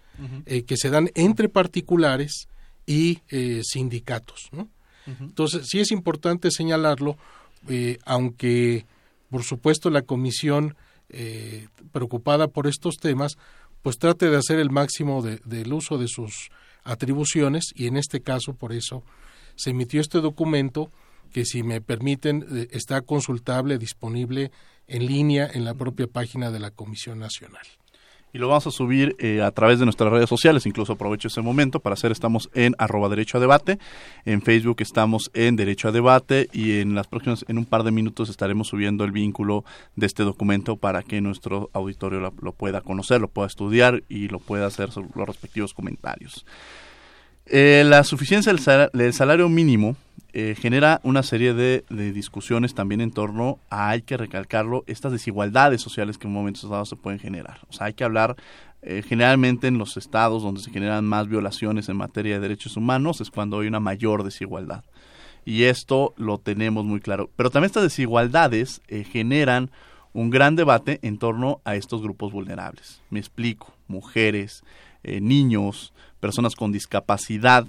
[0.47, 2.49] eh, que se dan entre particulares
[2.87, 4.51] y eh, sindicatos.
[5.07, 7.17] Entonces, sí es importante señalarlo,
[7.69, 8.85] eh, aunque,
[9.31, 10.77] por supuesto, la comisión
[11.91, 13.39] preocupada por estos temas,
[13.81, 16.51] pues trate de hacer el máximo del uso de sus
[16.85, 19.03] atribuciones y en este caso, por eso,
[19.59, 20.91] se emitió este documento
[21.33, 24.51] que si me permiten eh, está consultable, disponible
[24.87, 27.67] en línea en la propia página de la Comisión Nacional.
[28.31, 31.41] Y lo vamos a subir eh, a través de nuestras redes sociales, incluso aprovecho ese
[31.41, 33.79] momento para hacer, estamos en arroba derecho a debate,
[34.27, 37.91] en Facebook estamos en derecho a debate y en las próximas, en un par de
[37.91, 39.65] minutos estaremos subiendo el vínculo
[39.97, 44.29] de este documento para que nuestro auditorio lo, lo pueda conocer, lo pueda estudiar y
[44.29, 46.45] lo pueda hacer los respectivos comentarios.
[47.51, 49.97] Eh, la suficiencia del salario, mínimo
[50.35, 55.81] eh, genera una serie de, discusiones también en torno a, hay que recalcarlo, estas desigualdades
[55.81, 57.61] sociales que en momentos dados se pueden generar.
[57.71, 58.37] O sea, hay que hablar
[58.83, 63.23] eh, generalmente en los estados donde se generan más violaciones en materia de derechos humanos
[63.23, 64.85] es cuando hay una mayor desigualdad.
[65.47, 67.31] Y esto lo tenemos muy claro.
[67.35, 69.71] Pero también estas desigualdades generan
[70.13, 73.01] un gran debate en torno a estos grupos vulnerables.
[73.09, 74.63] Me explico, mujeres,
[75.09, 77.67] eh, niños, personas con discapacidad,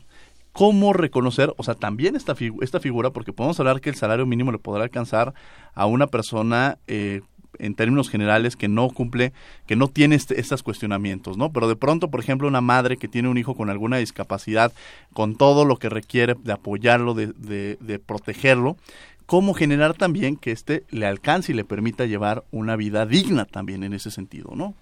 [0.51, 4.51] cómo reconocer, o sea, también esta, esta figura, porque podemos hablar que el salario mínimo
[4.51, 5.33] le podrá alcanzar
[5.73, 7.21] a una persona eh,
[7.59, 9.33] en términos generales que no cumple,
[9.67, 11.51] que no tiene este, estos cuestionamientos, ¿no?
[11.51, 14.73] Pero de pronto, por ejemplo, una madre que tiene un hijo con alguna discapacidad,
[15.13, 18.77] con todo lo que requiere de apoyarlo, de, de, de protegerlo,
[19.25, 23.83] cómo generar también que éste le alcance y le permita llevar una vida digna también
[23.83, 24.73] en ese sentido, ¿no?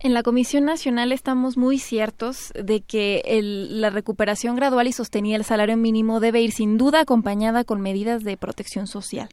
[0.00, 5.44] En la Comisión Nacional estamos muy ciertos de que la recuperación gradual y sostenida del
[5.44, 9.28] salario mínimo debe ir sin duda acompañada con medidas de protección social.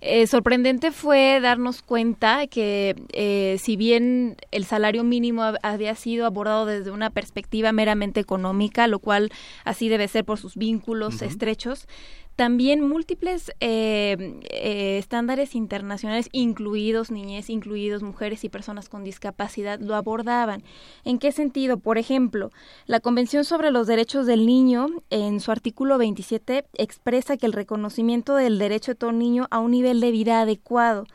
[0.00, 6.66] Eh, sorprendente fue darnos cuenta que eh, si bien el salario mínimo había sido abordado
[6.66, 9.30] desde una perspectiva meramente económica, lo cual
[9.64, 11.86] así debe ser por sus vínculos estrechos,
[12.36, 19.94] también múltiples eh, eh, estándares internacionales, incluidos niñez, incluidos mujeres y personas con discapacidad, lo
[19.94, 20.64] abordaban.
[21.04, 21.78] ¿En qué sentido?
[21.78, 22.50] Por ejemplo,
[22.86, 28.34] la Convención sobre los Derechos del Niño, en su artículo 27, expresa que el reconocimiento
[28.34, 31.06] del derecho de todo niño a un nivel de vida adecuado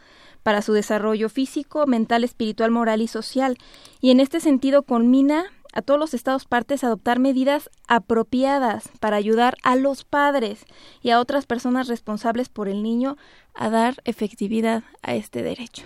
[0.44, 3.58] para su desarrollo físico, mental, espiritual, moral y social.
[4.00, 9.18] Y en este sentido conmina a todos los estados partes a adoptar medidas apropiadas para
[9.18, 10.66] ayudar a los padres
[11.02, 13.18] y a otras personas responsables por el niño
[13.54, 15.84] a dar efectividad a este derecho.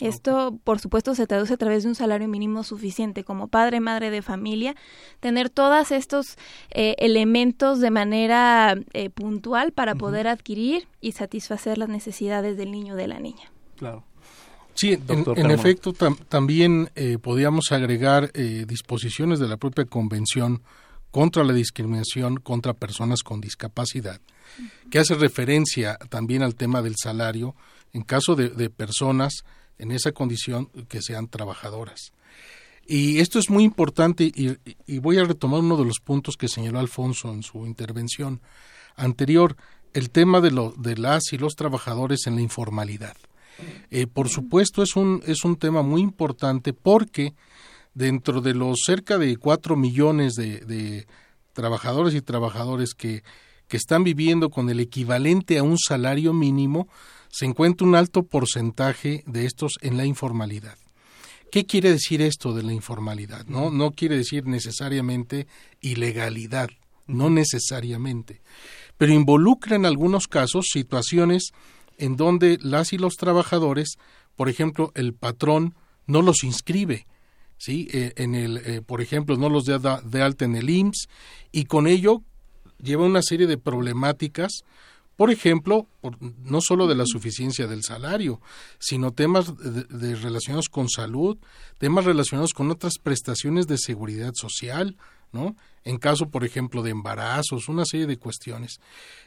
[0.00, 4.10] Esto, por supuesto, se traduce a través de un salario mínimo suficiente como padre, madre
[4.10, 4.74] de familia,
[5.20, 6.36] tener todos estos
[6.70, 12.94] eh, elementos de manera eh, puntual para poder adquirir y satisfacer las necesidades del niño
[12.94, 13.52] o de la niña.
[13.76, 14.04] Claro.
[14.74, 20.62] Sí, en, efecto, también eh, podíamos agregar eh, disposiciones de la propia Convención
[21.12, 24.20] contra la discriminación contra personas con discapacidad,
[24.90, 27.54] que hace referencia también al tema del salario
[27.92, 29.44] en caso de, personas
[29.78, 32.12] en esa condición que sean trabajadoras.
[32.84, 36.48] Y esto es muy importante y, y, voy a retomar uno de los puntos que
[36.48, 38.40] señaló Alfonso en su intervención
[38.96, 39.56] anterior,
[39.92, 43.16] el tema de, lo, de las y los trabajadores en la informalidad.
[43.90, 47.34] Eh, por supuesto, es un, es un tema muy importante porque
[47.94, 51.06] dentro de los cerca de cuatro millones de, de
[51.52, 53.22] trabajadores y trabajadores que,
[53.68, 56.88] que están viviendo con el equivalente a un salario mínimo,
[57.30, 60.76] se encuentra un alto porcentaje de estos en la informalidad.
[61.50, 63.46] ¿Qué quiere decir esto de la informalidad?
[63.46, 65.46] No, no quiere decir necesariamente
[65.80, 66.68] ilegalidad,
[67.06, 68.40] no necesariamente,
[68.98, 71.52] pero involucra en algunos casos situaciones
[71.98, 73.96] en donde las y los trabajadores,
[74.36, 75.74] por ejemplo, el patrón
[76.06, 77.06] no los inscribe,
[77.56, 77.88] ¿sí?
[77.92, 81.08] Eh, en el, eh, por ejemplo, no los da de alta en el IMSS
[81.52, 82.22] y con ello
[82.82, 84.64] lleva una serie de problemáticas,
[85.16, 85.86] por ejemplo,
[86.42, 88.40] no solo de la suficiencia del salario,
[88.80, 91.38] sino temas de relacionados con salud,
[91.78, 94.96] temas relacionados con otras prestaciones de seguridad social,
[95.34, 95.56] ¿no?
[95.84, 98.80] En caso, por ejemplo, de embarazos, una serie de cuestiones.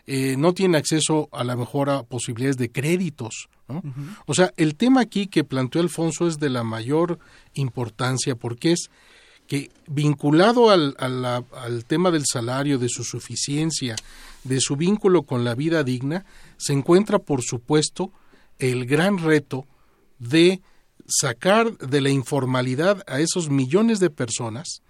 [0.08, 3.84] Eh, no tiene acceso a la mejor a posibilidades de créditos, ¿no?
[4.26, 7.20] O sea, el tema aquí que planteó Alfonso es de la mayor
[7.54, 8.90] importancia porque es
[9.46, 13.96] que vinculado al, al tema del salario, de su suficiencia,
[14.44, 16.26] de su vínculo con la vida digna,
[16.58, 18.12] se encuentra, por supuesto,
[18.60, 19.66] el gran reto
[20.20, 20.62] de
[21.08, 24.82] sacar de la informalidad a esos millones de personas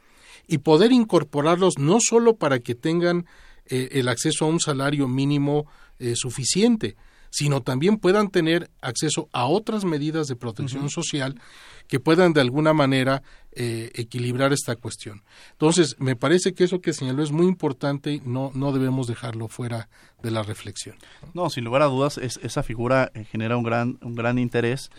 [0.48, 3.26] y poder incorporarlos no solo para que tengan
[3.66, 5.68] eh, el acceso a un salario mínimo
[6.00, 6.96] eh, suficiente,
[7.30, 11.40] sino también puedan tener acceso a otras medidas de protección social
[11.88, 15.24] que puedan de alguna manera eh, equilibrar esta cuestión.
[15.52, 19.50] Entonces, me parece que eso que señaló es muy importante y no, no debemos dejarlo
[19.50, 19.90] fuera
[20.22, 20.96] de la reflexión.
[21.34, 24.90] No, sin lugar a dudas, esa figura genera un gran, un gran interés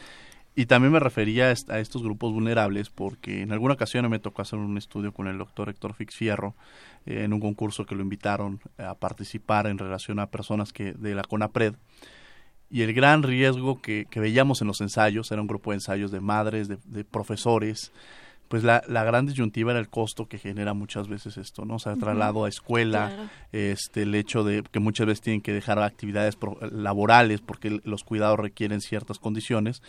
[0.58, 4.58] y también me refería a estos grupos vulnerables porque en alguna ocasión me tocó hacer
[4.58, 6.56] un estudio con el doctor Héctor Fix Fierro
[7.06, 11.14] eh, en un concurso que lo invitaron a participar en relación a personas que de
[11.14, 11.76] la CONAPRED.
[12.70, 16.18] Y el gran riesgo que, veíamos en los ensayos, era un grupo de ensayos de
[16.18, 17.92] madres, de profesores,
[18.48, 21.74] pues la, la, gran disyuntiva era el costo que genera muchas veces esto, ¿no?
[21.74, 25.78] O sea, traslado a escuela, este, el hecho de que muchas veces tienen que dejar
[25.78, 26.36] actividades
[26.72, 29.82] laborales porque los cuidados requieren ciertas condiciones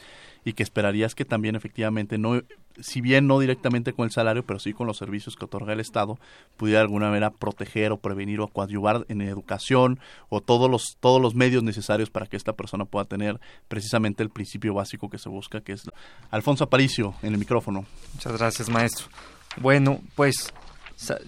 [0.44, 2.42] y que esperarías que también efectivamente no
[2.82, 5.80] si bien no directamente con el salario, pero sí con los servicios que otorga el
[5.80, 6.20] Estado,
[6.58, 11.22] pudiera de alguna manera proteger o prevenir o coadyuvar en educación o todos los, todos
[11.22, 15.30] los medios necesarios para que esta persona pueda tener precisamente el principio básico que se
[15.30, 15.84] busca, que es
[16.32, 17.86] Alfonso Aparicio en el micrófono.
[18.14, 19.08] Muchas gracias, maestro.
[19.58, 20.54] Bueno, pues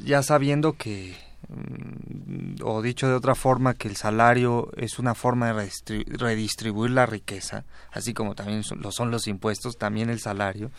[0.04, 1.16] ya sabiendo que
[1.50, 5.70] mm, o dicho de otra forma, que el salario es una forma de
[6.08, 10.72] redistribuir la riqueza, así como también lo son los impuestos, también el salario.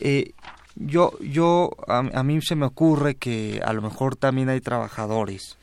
[0.00, 0.32] Eh,
[0.76, 5.58] yo, yo, a, mí se me ocurre que a lo mejor también hay trabajadores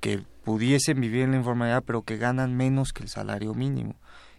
[0.00, 3.94] que pudiesen vivir en la informalidad, pero que ganan menos que el salario mínimo.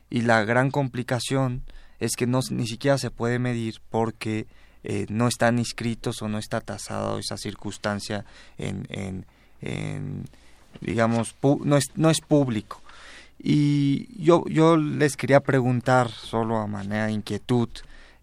[0.10, 1.64] Y la gran complicación
[2.00, 4.48] es que no, ni siquiera se puede medir porque
[4.84, 8.26] eh, no están inscritos o no está tasado esa circunstancia
[8.58, 9.26] en,
[9.62, 10.26] en,
[10.82, 12.82] digamos, no es, no es público.
[13.44, 17.70] Y yo, yo les quería preguntar, solo a manera de inquietud,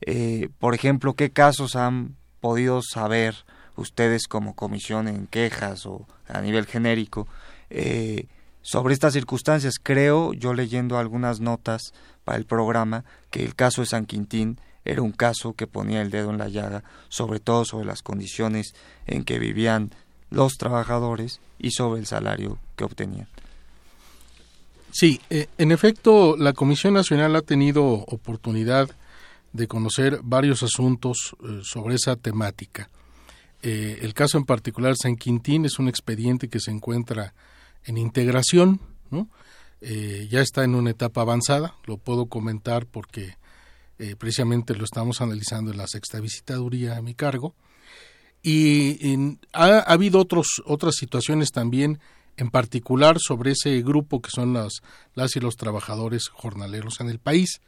[0.01, 3.35] eh, por ejemplo, ¿qué casos han podido saber
[3.77, 7.27] ustedes como comisión en quejas o a nivel genérico
[7.71, 8.27] eh,
[8.63, 9.75] sobre estas circunstancias?
[9.83, 11.93] Creo, yo leyendo algunas notas
[12.25, 16.11] para el programa, que el caso de San Quintín era un caso que ponía el
[16.11, 18.75] dedo en la llaga, sobre todo sobre las condiciones
[19.07, 19.91] en que vivían
[20.31, 23.29] los trabajadores y sobre el salario que obtenían.
[24.91, 28.89] Sí, eh, en efecto, la Comisión Nacional ha tenido oportunidad
[29.59, 32.89] de conocer varios asuntos eh, sobre esa temática.
[33.61, 37.35] Eh, el caso en particular San Quintín es un expediente que se encuentra
[37.85, 38.81] en integración,
[39.81, 43.37] ya está en una etapa avanzada, lo puedo comentar porque
[43.99, 47.55] eh, precisamente lo estamos analizando en la sexta visitaduría a mi cargo.
[48.43, 51.99] Y ha, habido otros, otras situaciones también,
[52.37, 54.83] en particular sobre ese grupo que son las,
[55.15, 57.61] las y los trabajadores jornaleros en el país,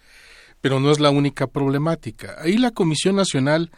[0.61, 2.36] pero no es la única problemática.
[2.38, 3.70] Ahí la Comisión Nacional,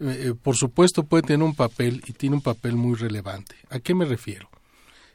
[0.00, 3.56] eh, eh, por supuesto, puede tener un papel y tiene un papel muy relevante.
[3.70, 4.50] ¿A qué me refiero?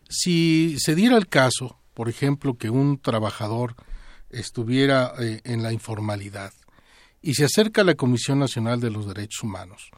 [0.10, 3.76] Si se diera el caso, por ejemplo, que un trabajador
[4.30, 6.54] estuviera en la informalidad
[7.22, 9.92] y se acerca a la Comisión Nacional de los Derechos Humanos.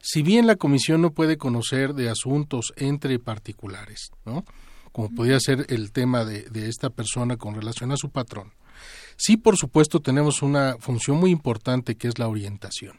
[0.00, 4.44] Si bien la Comisión no puede conocer de asuntos entre particulares, ¿no?
[4.92, 8.52] como podría ser el tema de, de esta persona con relación a su patrón,
[9.18, 12.98] sí, por supuesto, tenemos una función muy importante que es la orientación.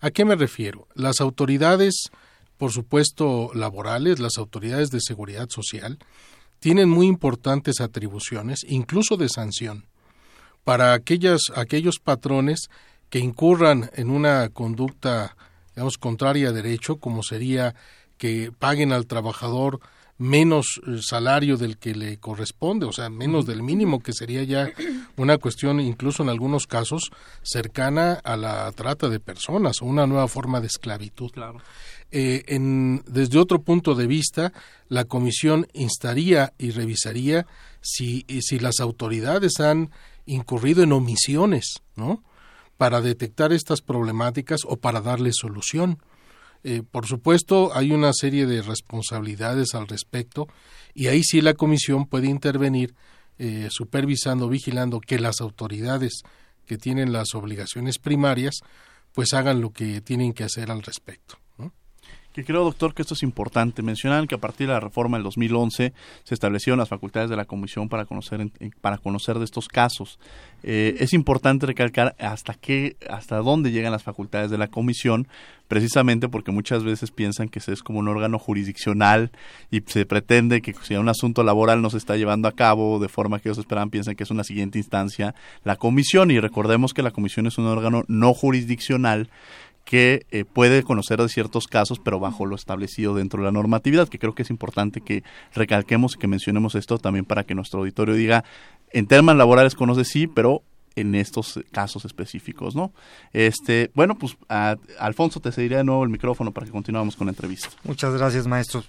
[0.00, 0.86] ¿A qué me refiero?
[0.94, 2.10] Las autoridades,
[2.56, 5.98] por supuesto, laborales, las autoridades de seguridad social,
[6.60, 9.86] tienen muy importantes atribuciones, incluso de sanción,
[10.64, 12.68] para aquellas, aquellos patrones
[13.10, 15.36] que incurran en una conducta,
[15.74, 17.74] digamos, contraria a derecho, como sería
[18.18, 19.80] que paguen al trabajador
[20.18, 24.70] menos eh, salario del que le corresponde, o sea, menos del mínimo, que sería ya
[25.16, 27.10] una cuestión, incluso en algunos casos,
[27.42, 31.30] cercana a la trata de personas o una nueva forma de esclavitud.
[31.30, 31.60] Claro.
[32.10, 34.52] Eh, en, desde otro punto de vista,
[34.88, 37.46] la comisión instaría y revisaría
[37.80, 39.90] si, si las autoridades han
[40.24, 42.22] incurrido en omisiones, ¿no?
[42.76, 45.98] para detectar estas problemáticas o para darle solución.
[46.64, 50.48] Eh, por supuesto, hay una serie de responsabilidades al respecto
[50.94, 52.94] y ahí sí la Comisión puede intervenir
[53.38, 56.22] eh, supervisando, vigilando que las autoridades
[56.66, 58.60] que tienen las obligaciones primarias
[59.12, 61.38] pues hagan lo que tienen que hacer al respecto
[62.36, 63.82] que creo, doctor, que esto es importante.
[63.82, 67.46] Mencionan que a partir de la reforma del 2011 se establecieron las facultades de la
[67.46, 68.50] Comisión para conocer,
[68.82, 70.18] para conocer de estos casos.
[70.62, 75.28] Eh, es importante recalcar hasta qué, hasta dónde llegan las facultades de la Comisión,
[75.66, 79.30] precisamente porque muchas veces piensan que es como un órgano jurisdiccional
[79.70, 83.08] y se pretende que si un asunto laboral no se está llevando a cabo de
[83.08, 85.34] forma que ellos esperan, piensan que es una siguiente instancia
[85.64, 86.30] la Comisión.
[86.30, 89.30] Y recordemos que la Comisión es un órgano no jurisdiccional
[89.86, 94.08] que eh, puede conocer de ciertos casos, pero bajo lo establecido dentro de la normatividad,
[94.08, 95.22] que creo que es importante que
[95.54, 98.44] recalquemos y que mencionemos esto también para que nuestro auditorio diga,
[98.92, 100.62] en temas laborales conoce sí, pero
[100.96, 102.90] en estos casos específicos, ¿no?
[103.32, 104.36] Este, bueno, pues
[104.98, 107.68] Alfonso te cedería de nuevo el micrófono para que continuemos con la entrevista.
[107.84, 108.82] Muchas gracias, maestro.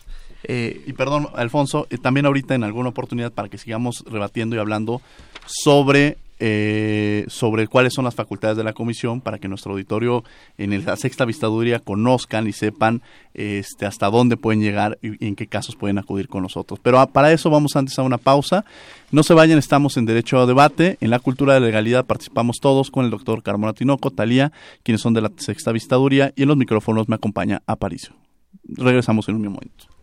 [0.44, 4.60] Eh, y perdón, Alfonso, eh, también ahorita en alguna oportunidad para que sigamos rebatiendo y
[4.60, 5.02] hablando
[5.46, 10.24] sobre eh, sobre cuáles son las facultades de la comisión para que nuestro auditorio
[10.58, 13.02] en la sexta vistaduría conozcan y sepan
[13.34, 16.80] este, hasta dónde pueden llegar y, en qué casos pueden acudir con nosotros.
[16.82, 18.66] Pero para eso vamos antes a una pausa.
[19.12, 20.98] No se vayan, estamos en Derecho a Debate.
[21.02, 24.52] En la cultura de legalidad participamos todos con el doctor Carmona Tinoco, Talía,
[24.84, 28.14] quienes son de la sexta vistaduría, y en los micrófonos me acompaña Aparicio.
[28.64, 29.97] Regresamos en un momento.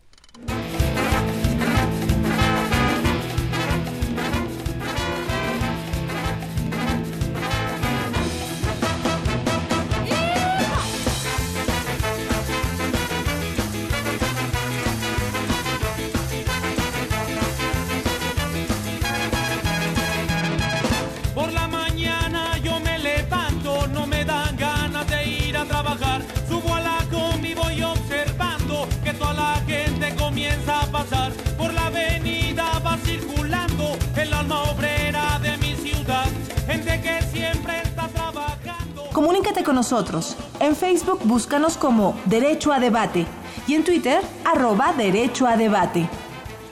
[39.95, 40.36] Nosotros.
[40.59, 43.26] En Facebook búscanos como Derecho a Debate
[43.68, 46.09] y en Twitter arroba Derecho a Debate.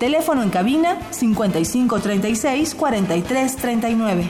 [0.00, 4.28] Teléfono en cabina 5536 4339.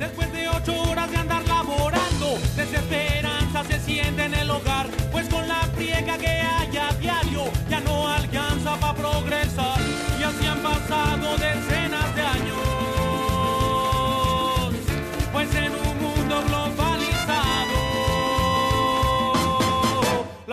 [0.00, 5.46] Después de ocho horas de andar laborando, desesperanza se siente en el hogar, pues con
[5.46, 9.78] la friega que hay a diario ya no alcanza para progresar.
[10.18, 11.73] Y así han pasado de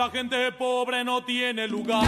[0.02, 2.02] la gente pobre no tiene lugar.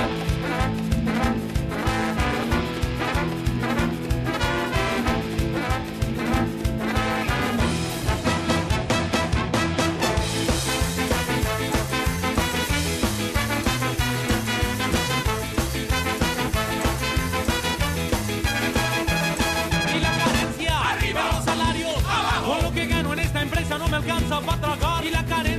[19.95, 20.91] y la carencia.
[20.91, 21.95] Arriba los salarios.
[21.99, 22.59] Abajo.
[22.61, 25.05] Lo que gano en esta empresa no me alcanza para tragar.
[25.05, 25.54] Y la carencia.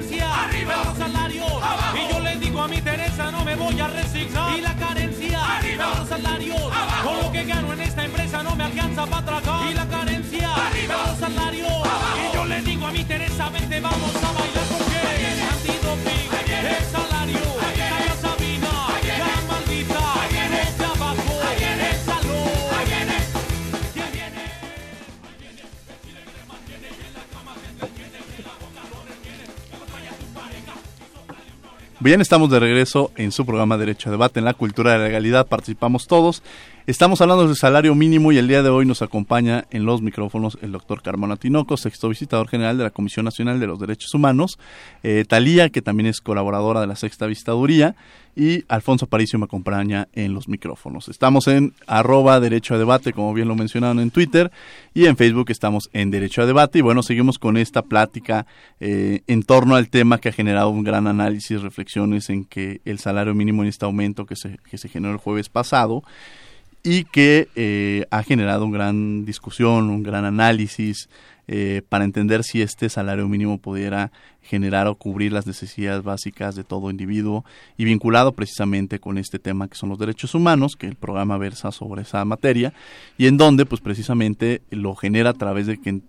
[2.65, 4.57] A mi Teresa no me voy a resignar.
[4.57, 5.57] Y la carencia.
[5.57, 6.59] Arriba los salarios.
[6.59, 7.09] Abajo.
[7.09, 9.71] Con lo que gano en esta empresa no me alcanza para tragar.
[9.71, 10.55] Y la carencia.
[10.55, 11.71] Arriba los salarios.
[11.71, 12.17] Abajo.
[12.17, 14.97] Y yo le digo a mi Teresa vente vamos a bailar porque
[15.53, 17.04] antidoping.
[32.05, 35.05] Bien, estamos de regreso en su programa Derecho a Debate en la Cultura de la
[35.05, 35.47] Legalidad.
[35.47, 36.43] Participamos todos.
[36.87, 40.59] Estamos hablando del salario mínimo y el día de hoy nos acompaña en los micrófonos
[40.61, 44.59] el doctor Carmona Tinoco, sexto visitador general de la Comisión Nacional de los Derechos Humanos,
[45.01, 47.95] eh, Talía, que también es colaboradora de la sexta vistaduría,
[48.35, 51.09] y Alfonso Paricio me acompaña en los micrófonos.
[51.09, 54.51] Estamos en arroba Derecho a Debate, como bien lo mencionaron en Twitter,
[54.93, 56.77] y en Facebook estamos en Derecho a Debate.
[56.77, 58.45] Y bueno, seguimos con esta plática
[58.79, 62.99] eh, en torno al tema que ha generado un gran análisis, reflexiones en que el
[62.99, 66.03] salario mínimo en este aumento que se, que se generó el jueves pasado,
[66.85, 71.09] y que eh, ha generado una gran discusión, un gran análisis
[71.47, 74.11] eh, para entender si este salario mínimo pudiera
[74.45, 77.43] generar o cubrir las necesidades básicas de todo individuo
[77.77, 81.71] y vinculado precisamente con este tema que son los derechos humanos, que el programa versa
[81.71, 82.73] sobre esa materia
[83.17, 86.01] y en donde pues precisamente lo genera a través de que,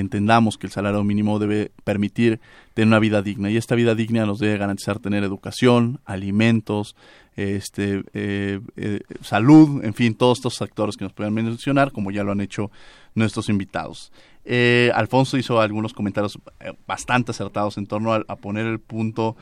[0.00, 2.40] entendamos que el salario mínimo debe permitir
[2.74, 6.96] tener una vida digna y esta vida digna nos debe garantizar tener educación, alimentos,
[7.36, 12.24] este, eh, eh, salud, en fin, todos estos factores que nos puedan mencionar, como ya
[12.24, 12.70] lo han hecho
[13.14, 14.10] nuestros invitados.
[14.48, 19.36] Eh, Alfonso hizo algunos comentarios eh, bastante acertados en torno a, poner el punto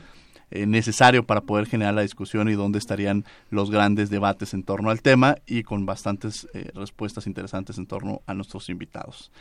[0.51, 4.89] eh, necesario para poder generar la discusión y dónde estarían los grandes debates en torno
[4.89, 9.31] al tema y con bastantes eh, respuestas interesantes en torno a nuestros invitados.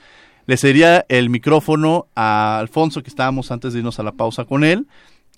[0.47, 4.65] Le cedería el micrófono a Alfonso, que estábamos antes de irnos a la pausa con
[4.65, 4.87] él.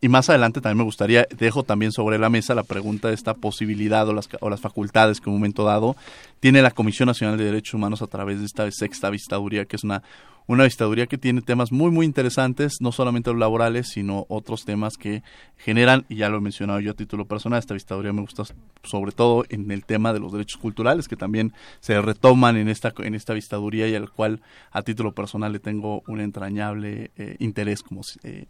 [0.00, 3.32] Y más adelante también me gustaría, dejo también sobre la mesa la pregunta de esta
[3.34, 5.96] posibilidad o las, o las facultades que en un momento dado
[6.38, 9.84] tiene la Comisión Nacional de Derechos Humanos a través de esta sexta vistaduría, que es
[9.84, 10.02] una,
[10.46, 14.96] una vistaduría que tiene temas muy, muy interesantes, no solamente los laborales, sino otros temas
[14.96, 15.22] que
[15.56, 18.44] generan, y ya lo he mencionado yo a título personal, esta vistaduría me gusta
[18.82, 22.92] sobre todo en el tema de los derechos culturales, que también se retoman en esta,
[22.98, 24.40] en esta vistaduría y al cual
[24.70, 28.46] a título personal le tengo un entrañable eh, interés como eh,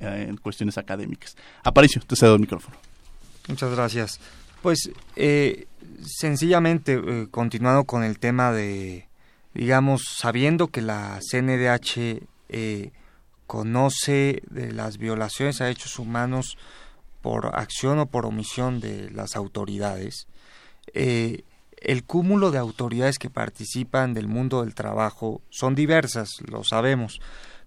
[0.00, 1.36] en cuestiones académicas.
[1.64, 2.76] Aparicio, te cedo el micrófono.
[3.48, 4.20] Muchas gracias.
[4.62, 5.66] Pues eh,
[6.04, 9.08] sencillamente, eh, continuando con el tema de,
[9.54, 12.92] digamos, sabiendo que la CNDH eh,
[13.46, 16.56] conoce de las violaciones a derechos humanos
[17.20, 20.26] por acción o por omisión de las autoridades,
[20.94, 21.44] eh,
[21.76, 27.20] el cúmulo de autoridades que participan del mundo del trabajo son diversas, lo sabemos,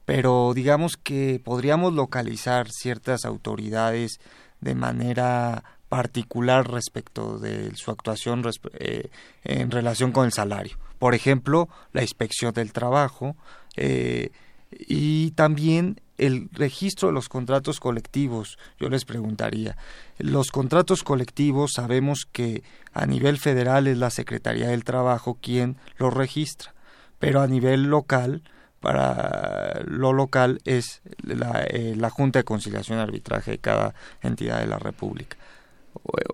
[0.05, 4.19] pero digamos que podríamos localizar ciertas autoridades
[4.61, 8.43] de manera particular respecto de su actuación
[8.79, 9.09] eh,
[9.43, 10.77] en relación con el salario.
[10.99, 13.35] Por ejemplo, la inspección del trabajo
[13.75, 14.31] eh,
[14.71, 18.57] y también el registro de los contratos colectivos.
[18.79, 19.77] Yo les preguntaría,
[20.17, 26.13] los contratos colectivos sabemos que a nivel federal es la Secretaría del Trabajo quien los
[26.13, 26.73] registra,
[27.19, 28.43] pero a nivel local
[28.79, 34.59] para lo local es la, eh, la Junta de Conciliación y Arbitraje de cada entidad
[34.59, 35.37] de la República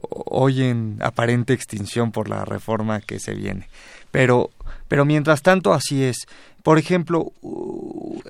[0.10, 3.68] hoy en aparente extinción por la reforma que se viene.
[4.12, 4.50] Pero,
[4.88, 6.28] pero mientras tanto así es.
[6.64, 7.32] Por ejemplo,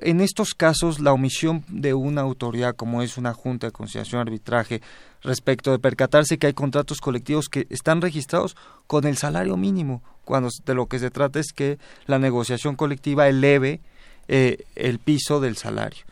[0.00, 4.80] en estos casos la omisión de una autoridad como es una junta de conciliación arbitraje
[5.22, 8.56] respecto de percatarse que hay contratos colectivos que están registrados
[8.86, 13.28] con el salario mínimo, cuando de lo que se trata es que la negociación colectiva
[13.28, 13.80] eleve
[14.28, 16.04] eh, el piso del salario.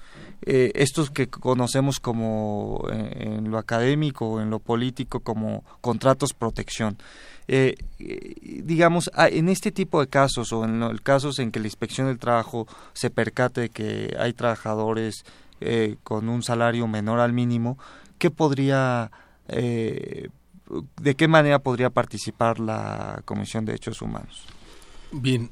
[0.42, 6.96] Eh, estos que conocemos como eh, en lo académico en lo político como contratos protección.
[7.53, 12.07] Eh, digamos, en este tipo de casos o en los casos en que la inspección
[12.07, 15.24] del trabajo se percate que hay trabajadores
[16.05, 17.76] con un salario menor al mínimo,
[18.18, 19.11] ¿qué podría,
[19.48, 20.30] de
[21.16, 24.46] qué manera podría participar la Comisión de Derechos Humanos?
[25.12, 25.51] Bien,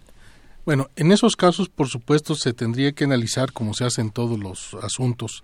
[0.68, 4.38] bueno, en esos casos, por supuesto, se tendría que analizar, como se hace en todos
[4.38, 5.42] los asuntos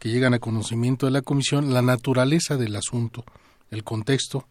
[0.00, 3.24] que llegan a conocimiento de la Comisión, la naturaleza del asunto,
[3.70, 4.46] el contexto,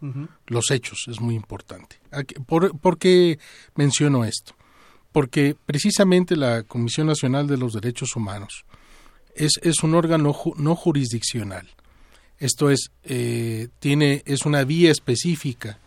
[0.48, 2.00] los hechos, es muy importante.
[2.46, 3.40] ¿Por, qué
[3.76, 4.56] menciono esto?
[5.12, 8.66] Porque precisamente la Comisión Nacional de los Derechos Humanos
[9.36, 11.68] es, es un órgano no jurisdiccional.
[12.38, 15.80] Esto es, eh, tiene, es una vía específica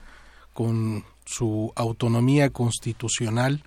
[0.54, 3.62] con su autonomía constitucional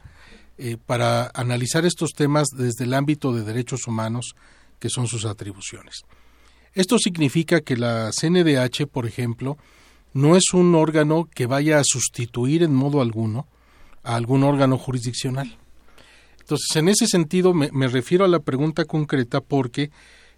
[0.58, 4.36] eh, para analizar estos temas desde el ámbito de derechos humanos,
[4.80, 6.02] que son sus atribuciones.
[6.74, 9.58] Esto significa que la CNDH, por ejemplo,
[10.14, 13.48] no es un órgano que vaya a sustituir en modo alguno
[14.04, 15.58] a algún órgano jurisdiccional.
[16.40, 19.92] Entonces, en ese sentido, me, refiero a la pregunta concreta porque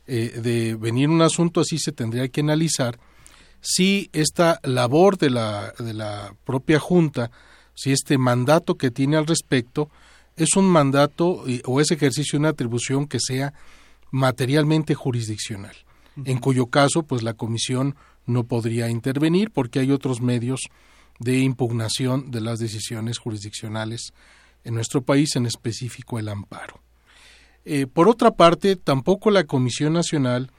[0.05, 2.99] eh, de venir un asunto así se tendría que analizar
[3.61, 7.31] si esta labor de la, de la propia Junta,
[7.73, 9.89] si este mandato que tiene al respecto,
[10.35, 13.53] es un mandato o es ejercicio de una atribución que sea
[14.11, 15.75] materialmente jurisdiccional,
[16.25, 17.95] en cuyo caso pues la comisión
[18.25, 20.61] no podría intervenir porque hay otros medios
[21.19, 24.13] de impugnación de las decisiones jurisdiccionales
[24.63, 26.81] en nuestro país, en específico el amparo.
[27.65, 30.51] Eh, por otra parte, tampoco la Comisión Nacional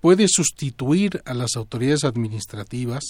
[0.00, 3.04] puede sustituir a las autoridades administrativas,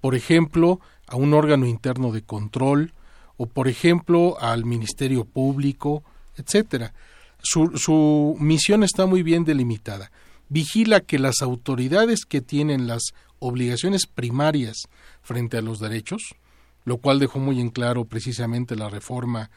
[0.00, 2.92] por ejemplo, a un órgano interno de control,
[3.36, 6.02] o por ejemplo al Ministerio Público,
[6.36, 6.94] etcétera.
[7.42, 10.10] Su, su misión está muy bien delimitada.
[10.48, 13.02] Vigila que las autoridades que tienen las
[13.38, 14.88] obligaciones primarias
[15.22, 16.34] frente a los derechos,
[16.84, 19.50] lo cual dejó muy en claro precisamente la reforma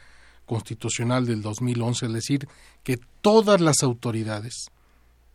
[0.46, 2.48] constitucional del 2011, es decir,
[2.82, 4.66] que todas las autoridades,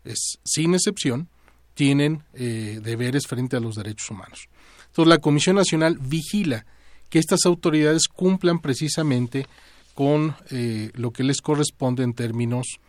[0.03, 1.30] es, sin excepción,
[1.74, 4.49] tienen eh, deberes frente a los derechos humanos.
[4.88, 6.66] Entonces, la Comisión Nacional vigila
[7.10, 9.47] que estas autoridades cumplan precisamente
[9.93, 12.80] con eh, lo que les corresponde en términos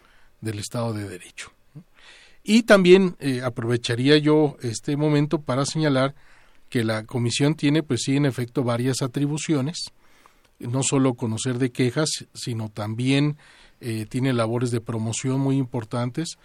[0.41, 1.56] del Estado de Derecho.
[2.49, 6.15] Y también eh, aprovecharía yo este momento para señalar
[6.69, 9.93] que la comisión tiene, pues sí, en efecto, varias atribuciones,
[10.61, 13.37] no solo conocer de quejas, sino también
[13.81, 16.39] eh, tiene labores de promoción muy importantes,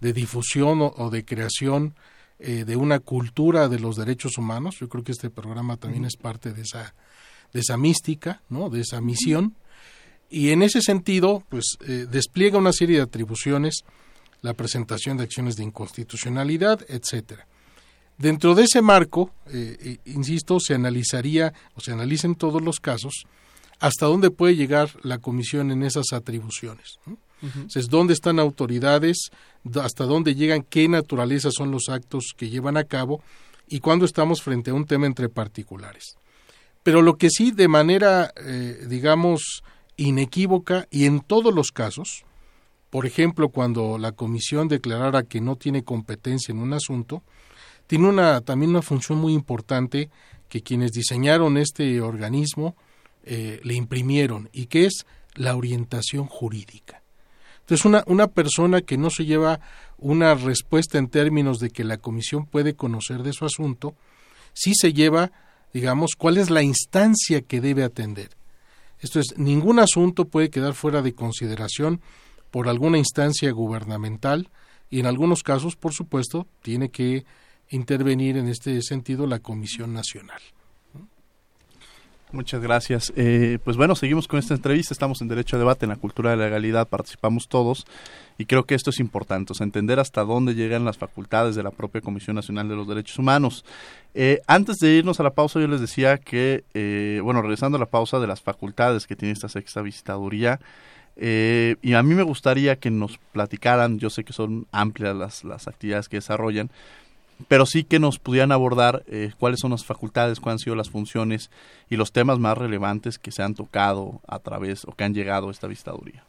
[0.00, 1.94] de difusión o, de creación
[2.38, 4.76] de una cultura de los derechos humanos.
[4.78, 6.94] Yo creo que este programa también es parte de esa
[7.52, 8.70] de esa mística, ¿no?
[8.70, 9.56] de esa misión,
[10.30, 13.84] y en ese sentido, pues eh, despliega una serie de atribuciones,
[14.42, 17.46] la presentación de acciones de inconstitucionalidad, etcétera.
[18.16, 23.24] Dentro de ese marco, eh, eh, insisto, se analizaría o se analicen todos los casos
[23.78, 26.98] hasta dónde puede llegar la comisión en esas atribuciones.
[27.40, 29.30] Entonces, dónde están autoridades,
[29.80, 33.22] hasta dónde llegan, qué naturaleza son los actos que llevan a cabo
[33.68, 36.16] y cuándo estamos frente a un tema entre particulares.
[36.82, 39.62] Pero lo que sí, de manera, eh, digamos,
[39.96, 42.24] inequívoca y en todos los casos,
[42.90, 47.22] por ejemplo, cuando la comisión declarara que no tiene competencia en un asunto,
[47.86, 50.10] tiene una, también una función muy importante
[50.48, 52.76] que quienes diseñaron este organismo
[53.24, 57.02] eh, le imprimieron y que es la orientación jurídica.
[57.60, 59.60] Entonces, una, una persona que no se lleva
[59.98, 63.94] una respuesta en términos de que la comisión puede conocer de su asunto,
[64.54, 65.30] sí se lleva
[65.72, 68.30] digamos, cuál es la instancia que debe atender.
[69.00, 72.00] Esto es, ningún asunto puede quedar fuera de consideración
[72.50, 74.50] por alguna instancia gubernamental
[74.90, 77.24] y en algunos casos, por supuesto, tiene que
[77.70, 80.40] intervenir en este sentido la Comisión Nacional.
[82.30, 83.10] Muchas gracias.
[83.16, 84.92] Eh, pues bueno, seguimos con esta entrevista.
[84.92, 87.86] Estamos en Derecho a Debate, en la cultura de la legalidad, participamos todos
[88.36, 91.62] y creo que esto es importante, o sea, entender hasta dónde llegan las facultades de
[91.62, 93.64] la propia Comisión Nacional de los Derechos Humanos.
[94.14, 97.80] Eh, antes de irnos a la pausa, yo les decía que, eh, bueno, regresando a
[97.80, 100.60] la pausa de las facultades que tiene esta sexta visitaduría,
[101.20, 105.66] y a mí me gustaría que nos platicaran, yo sé que son amplias las, las
[105.66, 106.70] actividades que desarrollan,
[107.46, 110.90] pero sí que nos pudieran abordar eh, cuáles son las facultades, cuáles han sido las
[110.90, 111.50] funciones
[111.88, 115.48] y los temas más relevantes que se han tocado a través o que han llegado
[115.48, 116.24] a esta vistaduría.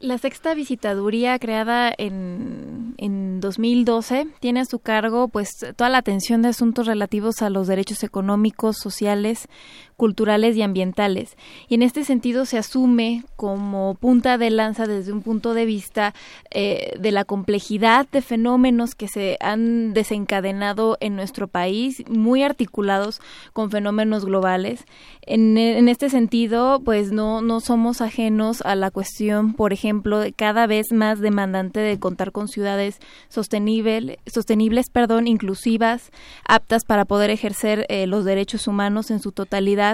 [0.00, 6.40] La sexta visitaduría creada en, en 2012 tiene a su cargo pues toda la atención
[6.40, 9.48] de asuntos relativos a los derechos económicos, sociales,
[9.98, 11.36] culturales y ambientales.
[11.68, 16.14] Y en este sentido se asume como punta de lanza desde un punto de vista
[16.52, 23.20] eh, de la complejidad de fenómenos que se han desencadenado en nuestro país, muy articulados
[23.52, 24.84] con fenómenos globales.
[25.22, 30.68] En, este sentido, pues no, no somos ajenos a la cuestión, por ejemplo, de cada
[30.68, 36.12] vez más demandante de contar con ciudades sostenible, sostenibles, perdón, inclusivas,
[36.46, 39.87] aptas para poder ejercer eh, los derechos humanos en su totalidad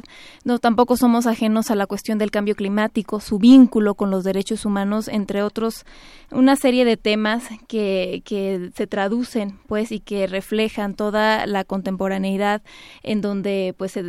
[0.45, 4.65] no, tampoco somos ajenos a la cuestión del cambio climático, su vínculo con los derechos
[4.65, 5.85] humanos, entre otros,
[6.31, 12.63] una serie de temas que, que se traducen, pues, y que reflejan toda la contemporaneidad
[13.03, 14.05] en donde, pues, se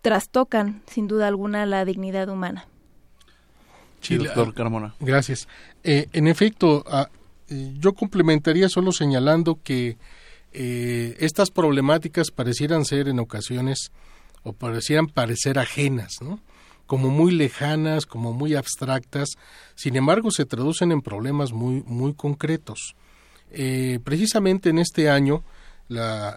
[0.00, 2.66] trastocan, sin duda alguna, la dignidad humana.
[4.00, 4.94] Sí, doctor Carmona.
[5.00, 5.48] Gracias.
[5.82, 7.08] Eh, en efecto, ah,
[7.48, 9.96] yo complementaría solo señalando que
[10.52, 13.92] eh, estas problemáticas parecieran ser en ocasiones
[14.44, 16.40] o parecieran parecer ajenas, ¿no?
[16.86, 19.30] como muy lejanas, como muy abstractas,
[19.74, 22.94] sin embargo se traducen en problemas muy, muy concretos.
[23.50, 25.42] Eh, precisamente en este año
[25.88, 26.36] la,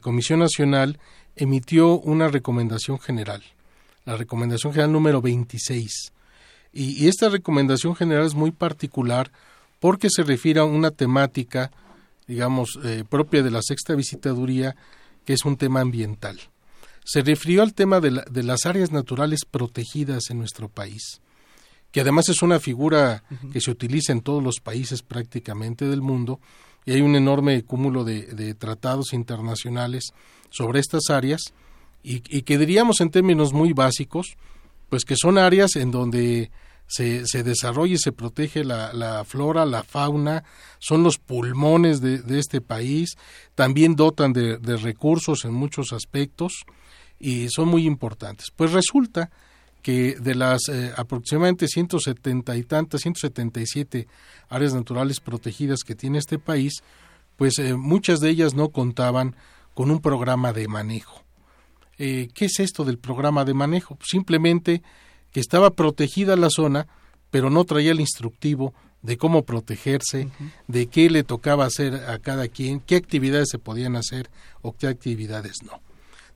[0.00, 0.98] Comisión Nacional
[1.36, 3.42] emitió una recomendación general,
[4.04, 6.12] la recomendación general número 26.
[6.72, 9.30] Y, y esta recomendación general es muy particular
[9.80, 11.70] porque se refiere a una temática,
[12.26, 14.76] digamos, eh, propia de la sexta visitaduría,
[15.24, 16.38] que es un tema ambiental
[17.08, 21.22] se refirió al tema de, las áreas naturales protegidas en nuestro país,
[21.90, 26.38] que además es una figura que se utiliza en todos los países prácticamente del mundo,
[26.84, 30.10] y hay un enorme cúmulo de, tratados internacionales
[30.50, 31.54] sobre estas áreas,
[32.02, 34.36] y, que diríamos en términos muy básicos,
[34.90, 36.50] pues que son áreas en donde
[36.86, 40.44] se, se desarrolla y se protege la, flora, la fauna,
[40.78, 43.16] son los pulmones de, este país,
[43.54, 46.66] también dotan de recursos en muchos aspectos,
[47.18, 48.46] y son muy importantes.
[48.54, 49.30] Pues resulta
[49.82, 54.06] que de las eh, aproximadamente 170 y tantas, 177
[54.48, 56.82] áreas naturales protegidas que tiene este país,
[57.36, 59.36] pues eh, muchas de ellas no contaban
[59.74, 61.22] con un programa de manejo.
[61.98, 63.98] Eh, ¿Qué es esto del programa de manejo?
[64.04, 64.82] Simplemente
[65.32, 66.86] que estaba protegida la zona,
[67.30, 70.28] pero no traía el instructivo de cómo protegerse,
[70.66, 74.30] de qué le tocaba hacer a cada quien, qué actividades se podían hacer
[74.62, 75.80] o qué actividades no.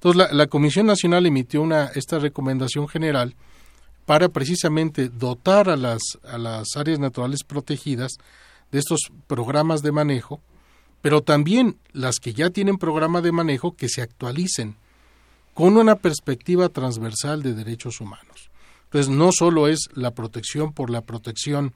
[0.04, 3.36] Entonces, la, Comisión Nacional emitió una, esta recomendación general
[4.04, 8.14] para precisamente dotar a las, a las áreas naturales protegidas
[8.72, 10.40] de estos programas de manejo,
[11.02, 14.74] pero también las que ya tienen programa de manejo que se actualicen
[15.54, 18.50] con una perspectiva transversal de derechos humanos.
[18.86, 21.74] Entonces, no solo es la protección por la protección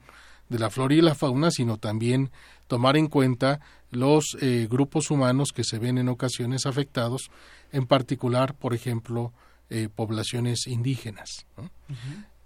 [0.49, 2.29] de la flora y la fauna, sino también
[2.67, 7.29] tomar en cuenta los eh, grupos humanos que se ven en ocasiones afectados
[7.71, 9.33] en particular, por ejemplo,
[9.69, 11.45] eh, poblaciones indígenas.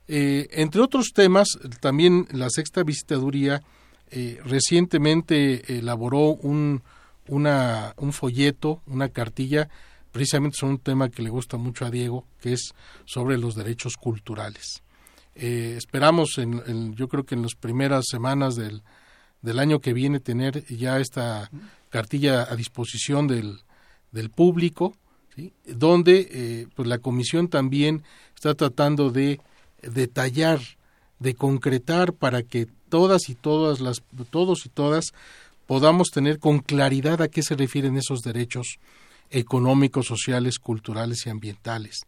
[0.07, 1.49] Eh, entre otros temas,
[1.79, 3.61] también la sexta visitaduría
[4.09, 6.81] eh, recientemente elaboró un,
[7.27, 9.69] una, un folleto, una cartilla,
[10.11, 12.73] precisamente sobre un tema que le gusta mucho a Diego, que es
[13.05, 14.81] sobre los derechos culturales.
[15.35, 18.81] esperamos, en, yo creo que en las primeras semanas del,
[19.43, 21.51] del año que viene, tener ya esta
[21.89, 23.59] cartilla a disposición del,
[24.11, 24.97] del público
[25.65, 28.03] donde eh, pues la comisión también
[28.35, 29.39] está tratando de
[29.81, 30.59] detallar,
[31.19, 35.13] de concretar para que todas y todas las todos y todas
[35.67, 38.79] podamos tener con claridad a qué se refieren esos derechos
[39.29, 42.01] económicos, sociales, culturales y ambientales,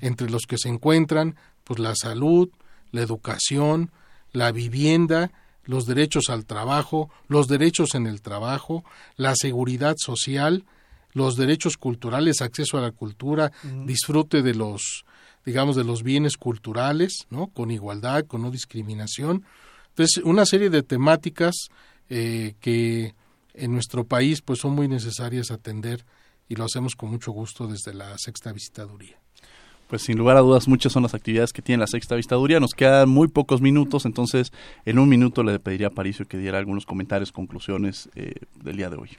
[0.00, 2.50] entre los que se encuentran pues la salud,
[2.92, 3.90] la educación,
[4.32, 5.32] la vivienda,
[5.64, 8.84] los derechos al trabajo, los derechos en el trabajo,
[9.16, 10.64] la seguridad social,
[11.16, 13.50] los derechos culturales, acceso a la cultura,
[13.86, 15.06] disfrute de los,
[15.46, 17.46] digamos, de los bienes culturales, ¿no?
[17.46, 19.42] Con igualdad, con no discriminación.
[19.88, 21.54] Entonces, una serie de temáticas
[22.10, 23.14] eh, que
[23.54, 26.04] en nuestro país pues son muy necesarias atender
[26.50, 29.16] y lo hacemos con mucho gusto desde la sexta visitaduría.
[29.88, 32.60] Pues sin lugar a dudas muchas son las actividades que tiene la sexta vistaduría.
[32.60, 34.52] Nos quedan muy pocos minutos, entonces
[34.84, 38.90] en un minuto le pediría a Paricio que diera algunos comentarios, conclusiones eh, del día
[38.90, 39.16] de hoy.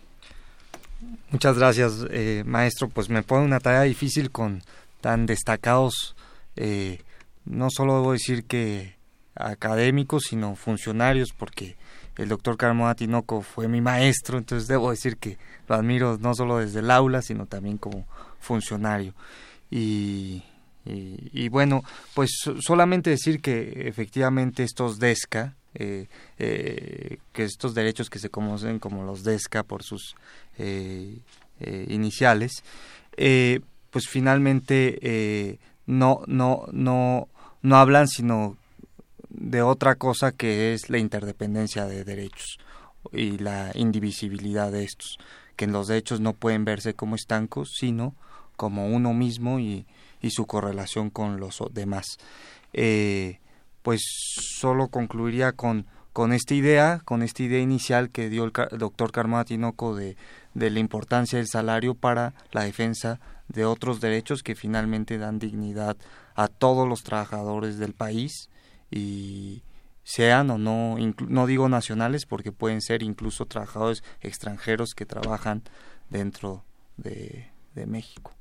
[1.32, 2.90] Muchas gracias, eh, maestro.
[2.90, 4.62] Pues me pone una tarea difícil con
[5.02, 6.16] tan destacados,
[6.56, 7.02] eh,
[7.46, 8.96] no solo debo decir que
[9.36, 11.78] académicos, sino funcionarios, porque
[12.18, 15.38] el doctor Carmona Tinoco fue mi maestro, entonces debo decir que
[15.68, 18.08] lo admiro no solo desde el aula, sino también como
[18.40, 19.14] funcionario.
[19.70, 20.44] Y,
[20.86, 21.84] y, bueno,
[22.14, 22.32] pues
[22.62, 26.08] solamente decir que efectivamente estos DESCA, eh,
[26.40, 30.16] eh, que estos derechos que se conocen como los DESCA por sus
[30.58, 31.20] eh,
[31.88, 32.64] iniciales,
[33.16, 37.28] pues finalmente no, no, no,
[37.62, 38.58] no hablan sino
[39.30, 42.60] de otra cosa que es la interdependencia de derechos
[43.12, 45.18] y la indivisibilidad de estos,
[45.56, 48.16] que en los derechos no pueden verse como estancos, sino
[48.56, 49.86] como uno mismo y,
[50.22, 52.18] y su correlación con los demás.
[52.74, 53.40] Eh,
[53.88, 59.14] pues solo concluiría con, con esta idea, con esta idea inicial que dio el, doctor
[59.14, 60.18] Carmona Tinoco de,
[60.54, 65.96] de la importancia del salario para la defensa de otros derechos que finalmente dan dignidad
[66.36, 68.50] a todos los trabajadores del país
[68.92, 69.64] y
[70.04, 75.64] sean o no, no digo nacionales porque pueden ser incluso trabajadores extranjeros que trabajan
[76.10, 76.66] dentro
[76.98, 77.48] de
[77.86, 78.34] México.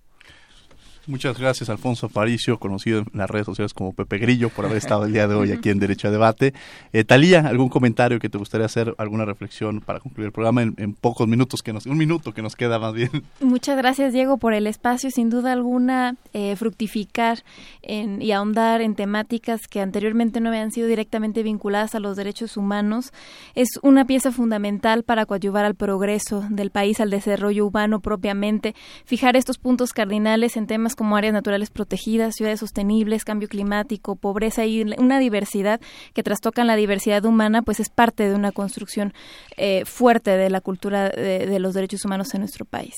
[1.07, 5.05] Muchas gracias, Alfonso Aparicio, conocido en las redes sociales como Pepe Grillo, por haber estado
[5.05, 6.53] el día de hoy aquí en Derecho a Debate.
[6.93, 10.95] Eh, Talía, ¿algún comentario que te gustaría hacer, alguna reflexión para concluir el programa en,
[10.95, 13.11] pocos minutos, que nos, un minuto que nos queda más bien?
[13.41, 15.13] Muchas gracias, Diego, por el espacio.
[15.13, 17.45] Sin duda alguna, eh, fructificar
[17.83, 22.57] en, y ahondar en temáticas que anteriormente no habían sido directamente vinculadas a los derechos
[22.57, 23.13] humanos
[23.55, 28.75] es una pieza fundamental para coadyuvar al progreso del país, al desarrollo humano propiamente.
[29.05, 34.67] Fijar estos puntos cardinales en temas como áreas naturales protegidas, ciudades sostenibles, cambio climático, pobreza
[34.67, 35.81] y una diversidad
[36.13, 39.13] que trastocan la diversidad humana, pues es parte de una construcción
[39.57, 42.95] eh, fuerte de la cultura de, los derechos humanos en nuestro país.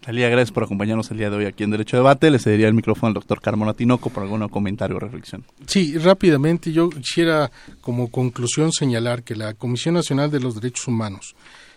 [0.00, 2.30] Talía, gracias por acompañarnos el día de hoy aquí en Derecho a Debate.
[2.30, 5.44] Le cedería el micrófono al doctor Carmona Tinoco por algún comentario o reflexión.
[5.66, 11.34] Sí, rápidamente yo quisiera como conclusión señalar que la Comisión Nacional de los Derechos Humanos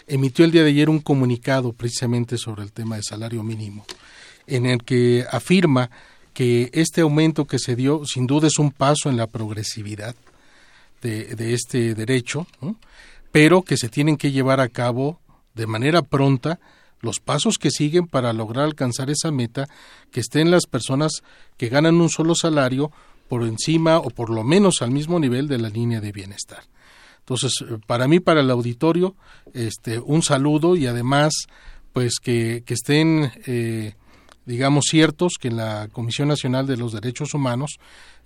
[0.08, 3.86] emitió el día de ayer un comunicado precisamente sobre el tema de salario mínimo
[4.48, 5.90] en el que afirma
[6.34, 10.16] que este aumento que se dio sin duda es un paso en la progresividad
[11.02, 12.46] de, este derecho,
[13.32, 15.20] pero que se tienen que llevar a cabo
[15.56, 16.60] de manera pronta
[17.02, 19.68] los pasos que siguen para lograr alcanzar esa meta,
[20.12, 21.24] que estén las personas
[21.58, 22.92] que ganan un solo salario
[23.28, 26.64] por encima o por lo menos al mismo nivel de la línea de bienestar.
[27.20, 27.54] Entonces,
[27.88, 29.16] para mí, para el auditorio,
[29.54, 31.34] este, un saludo y además,
[31.94, 33.94] pues que, que estén eh,
[34.46, 37.78] digamos, ciertos que en la Comisión Nacional de los Derechos Humanos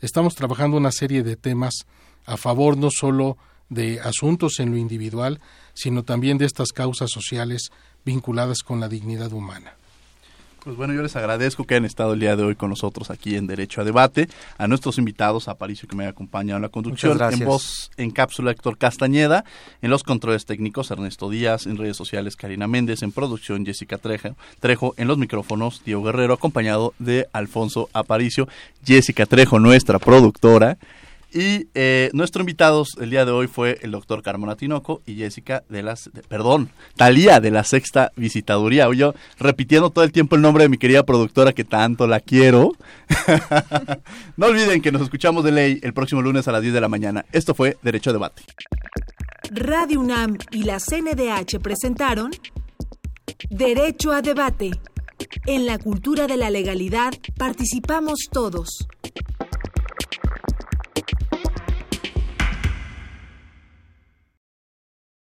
[0.02, 1.86] estamos trabajando una serie de temas
[2.26, 3.38] a favor no solo
[3.70, 5.40] de asuntos en lo individual,
[5.74, 7.72] sino también de estas causas sociales
[8.06, 9.76] vinculadas con la dignidad humana.
[10.66, 13.36] Pues bueno, yo les agradezco que hayan estado el día de hoy con nosotros aquí
[13.36, 16.70] en Derecho a Debate, a nuestros invitados, a Aparicio que me ha acompañado en la
[16.70, 19.46] conducción, en voz en cápsula Héctor Castañeda,
[19.84, 24.36] en los controles técnicos Ernesto Díaz, en redes sociales Karina Méndez, en producción Jessica Trejo,
[24.60, 28.48] Trejo en los micrófonos Diego Guerrero, acompañado de Alfonso Aparicio,
[28.84, 30.80] Jessica Trejo, nuestra productora,
[31.36, 35.66] y eh, nuestro invitado el día de hoy fue el doctor Carmona Tinoco y Jessica
[35.68, 38.90] de las, perdón, Talía de la Sexta Visitaduría.
[38.94, 42.72] Yo repitiendo todo el tiempo el nombre de mi querida productora que tanto la quiero.
[44.38, 46.88] no olviden que nos escuchamos de ley el próximo lunes a las 10 de la
[46.88, 47.26] mañana.
[47.34, 48.42] Esto fue Derecho a Debate.
[49.52, 52.32] Radio UNAM y la CNDH presentaron
[53.50, 54.72] Derecho a Debate.
[55.46, 58.88] En la cultura de la legalidad participamos todos.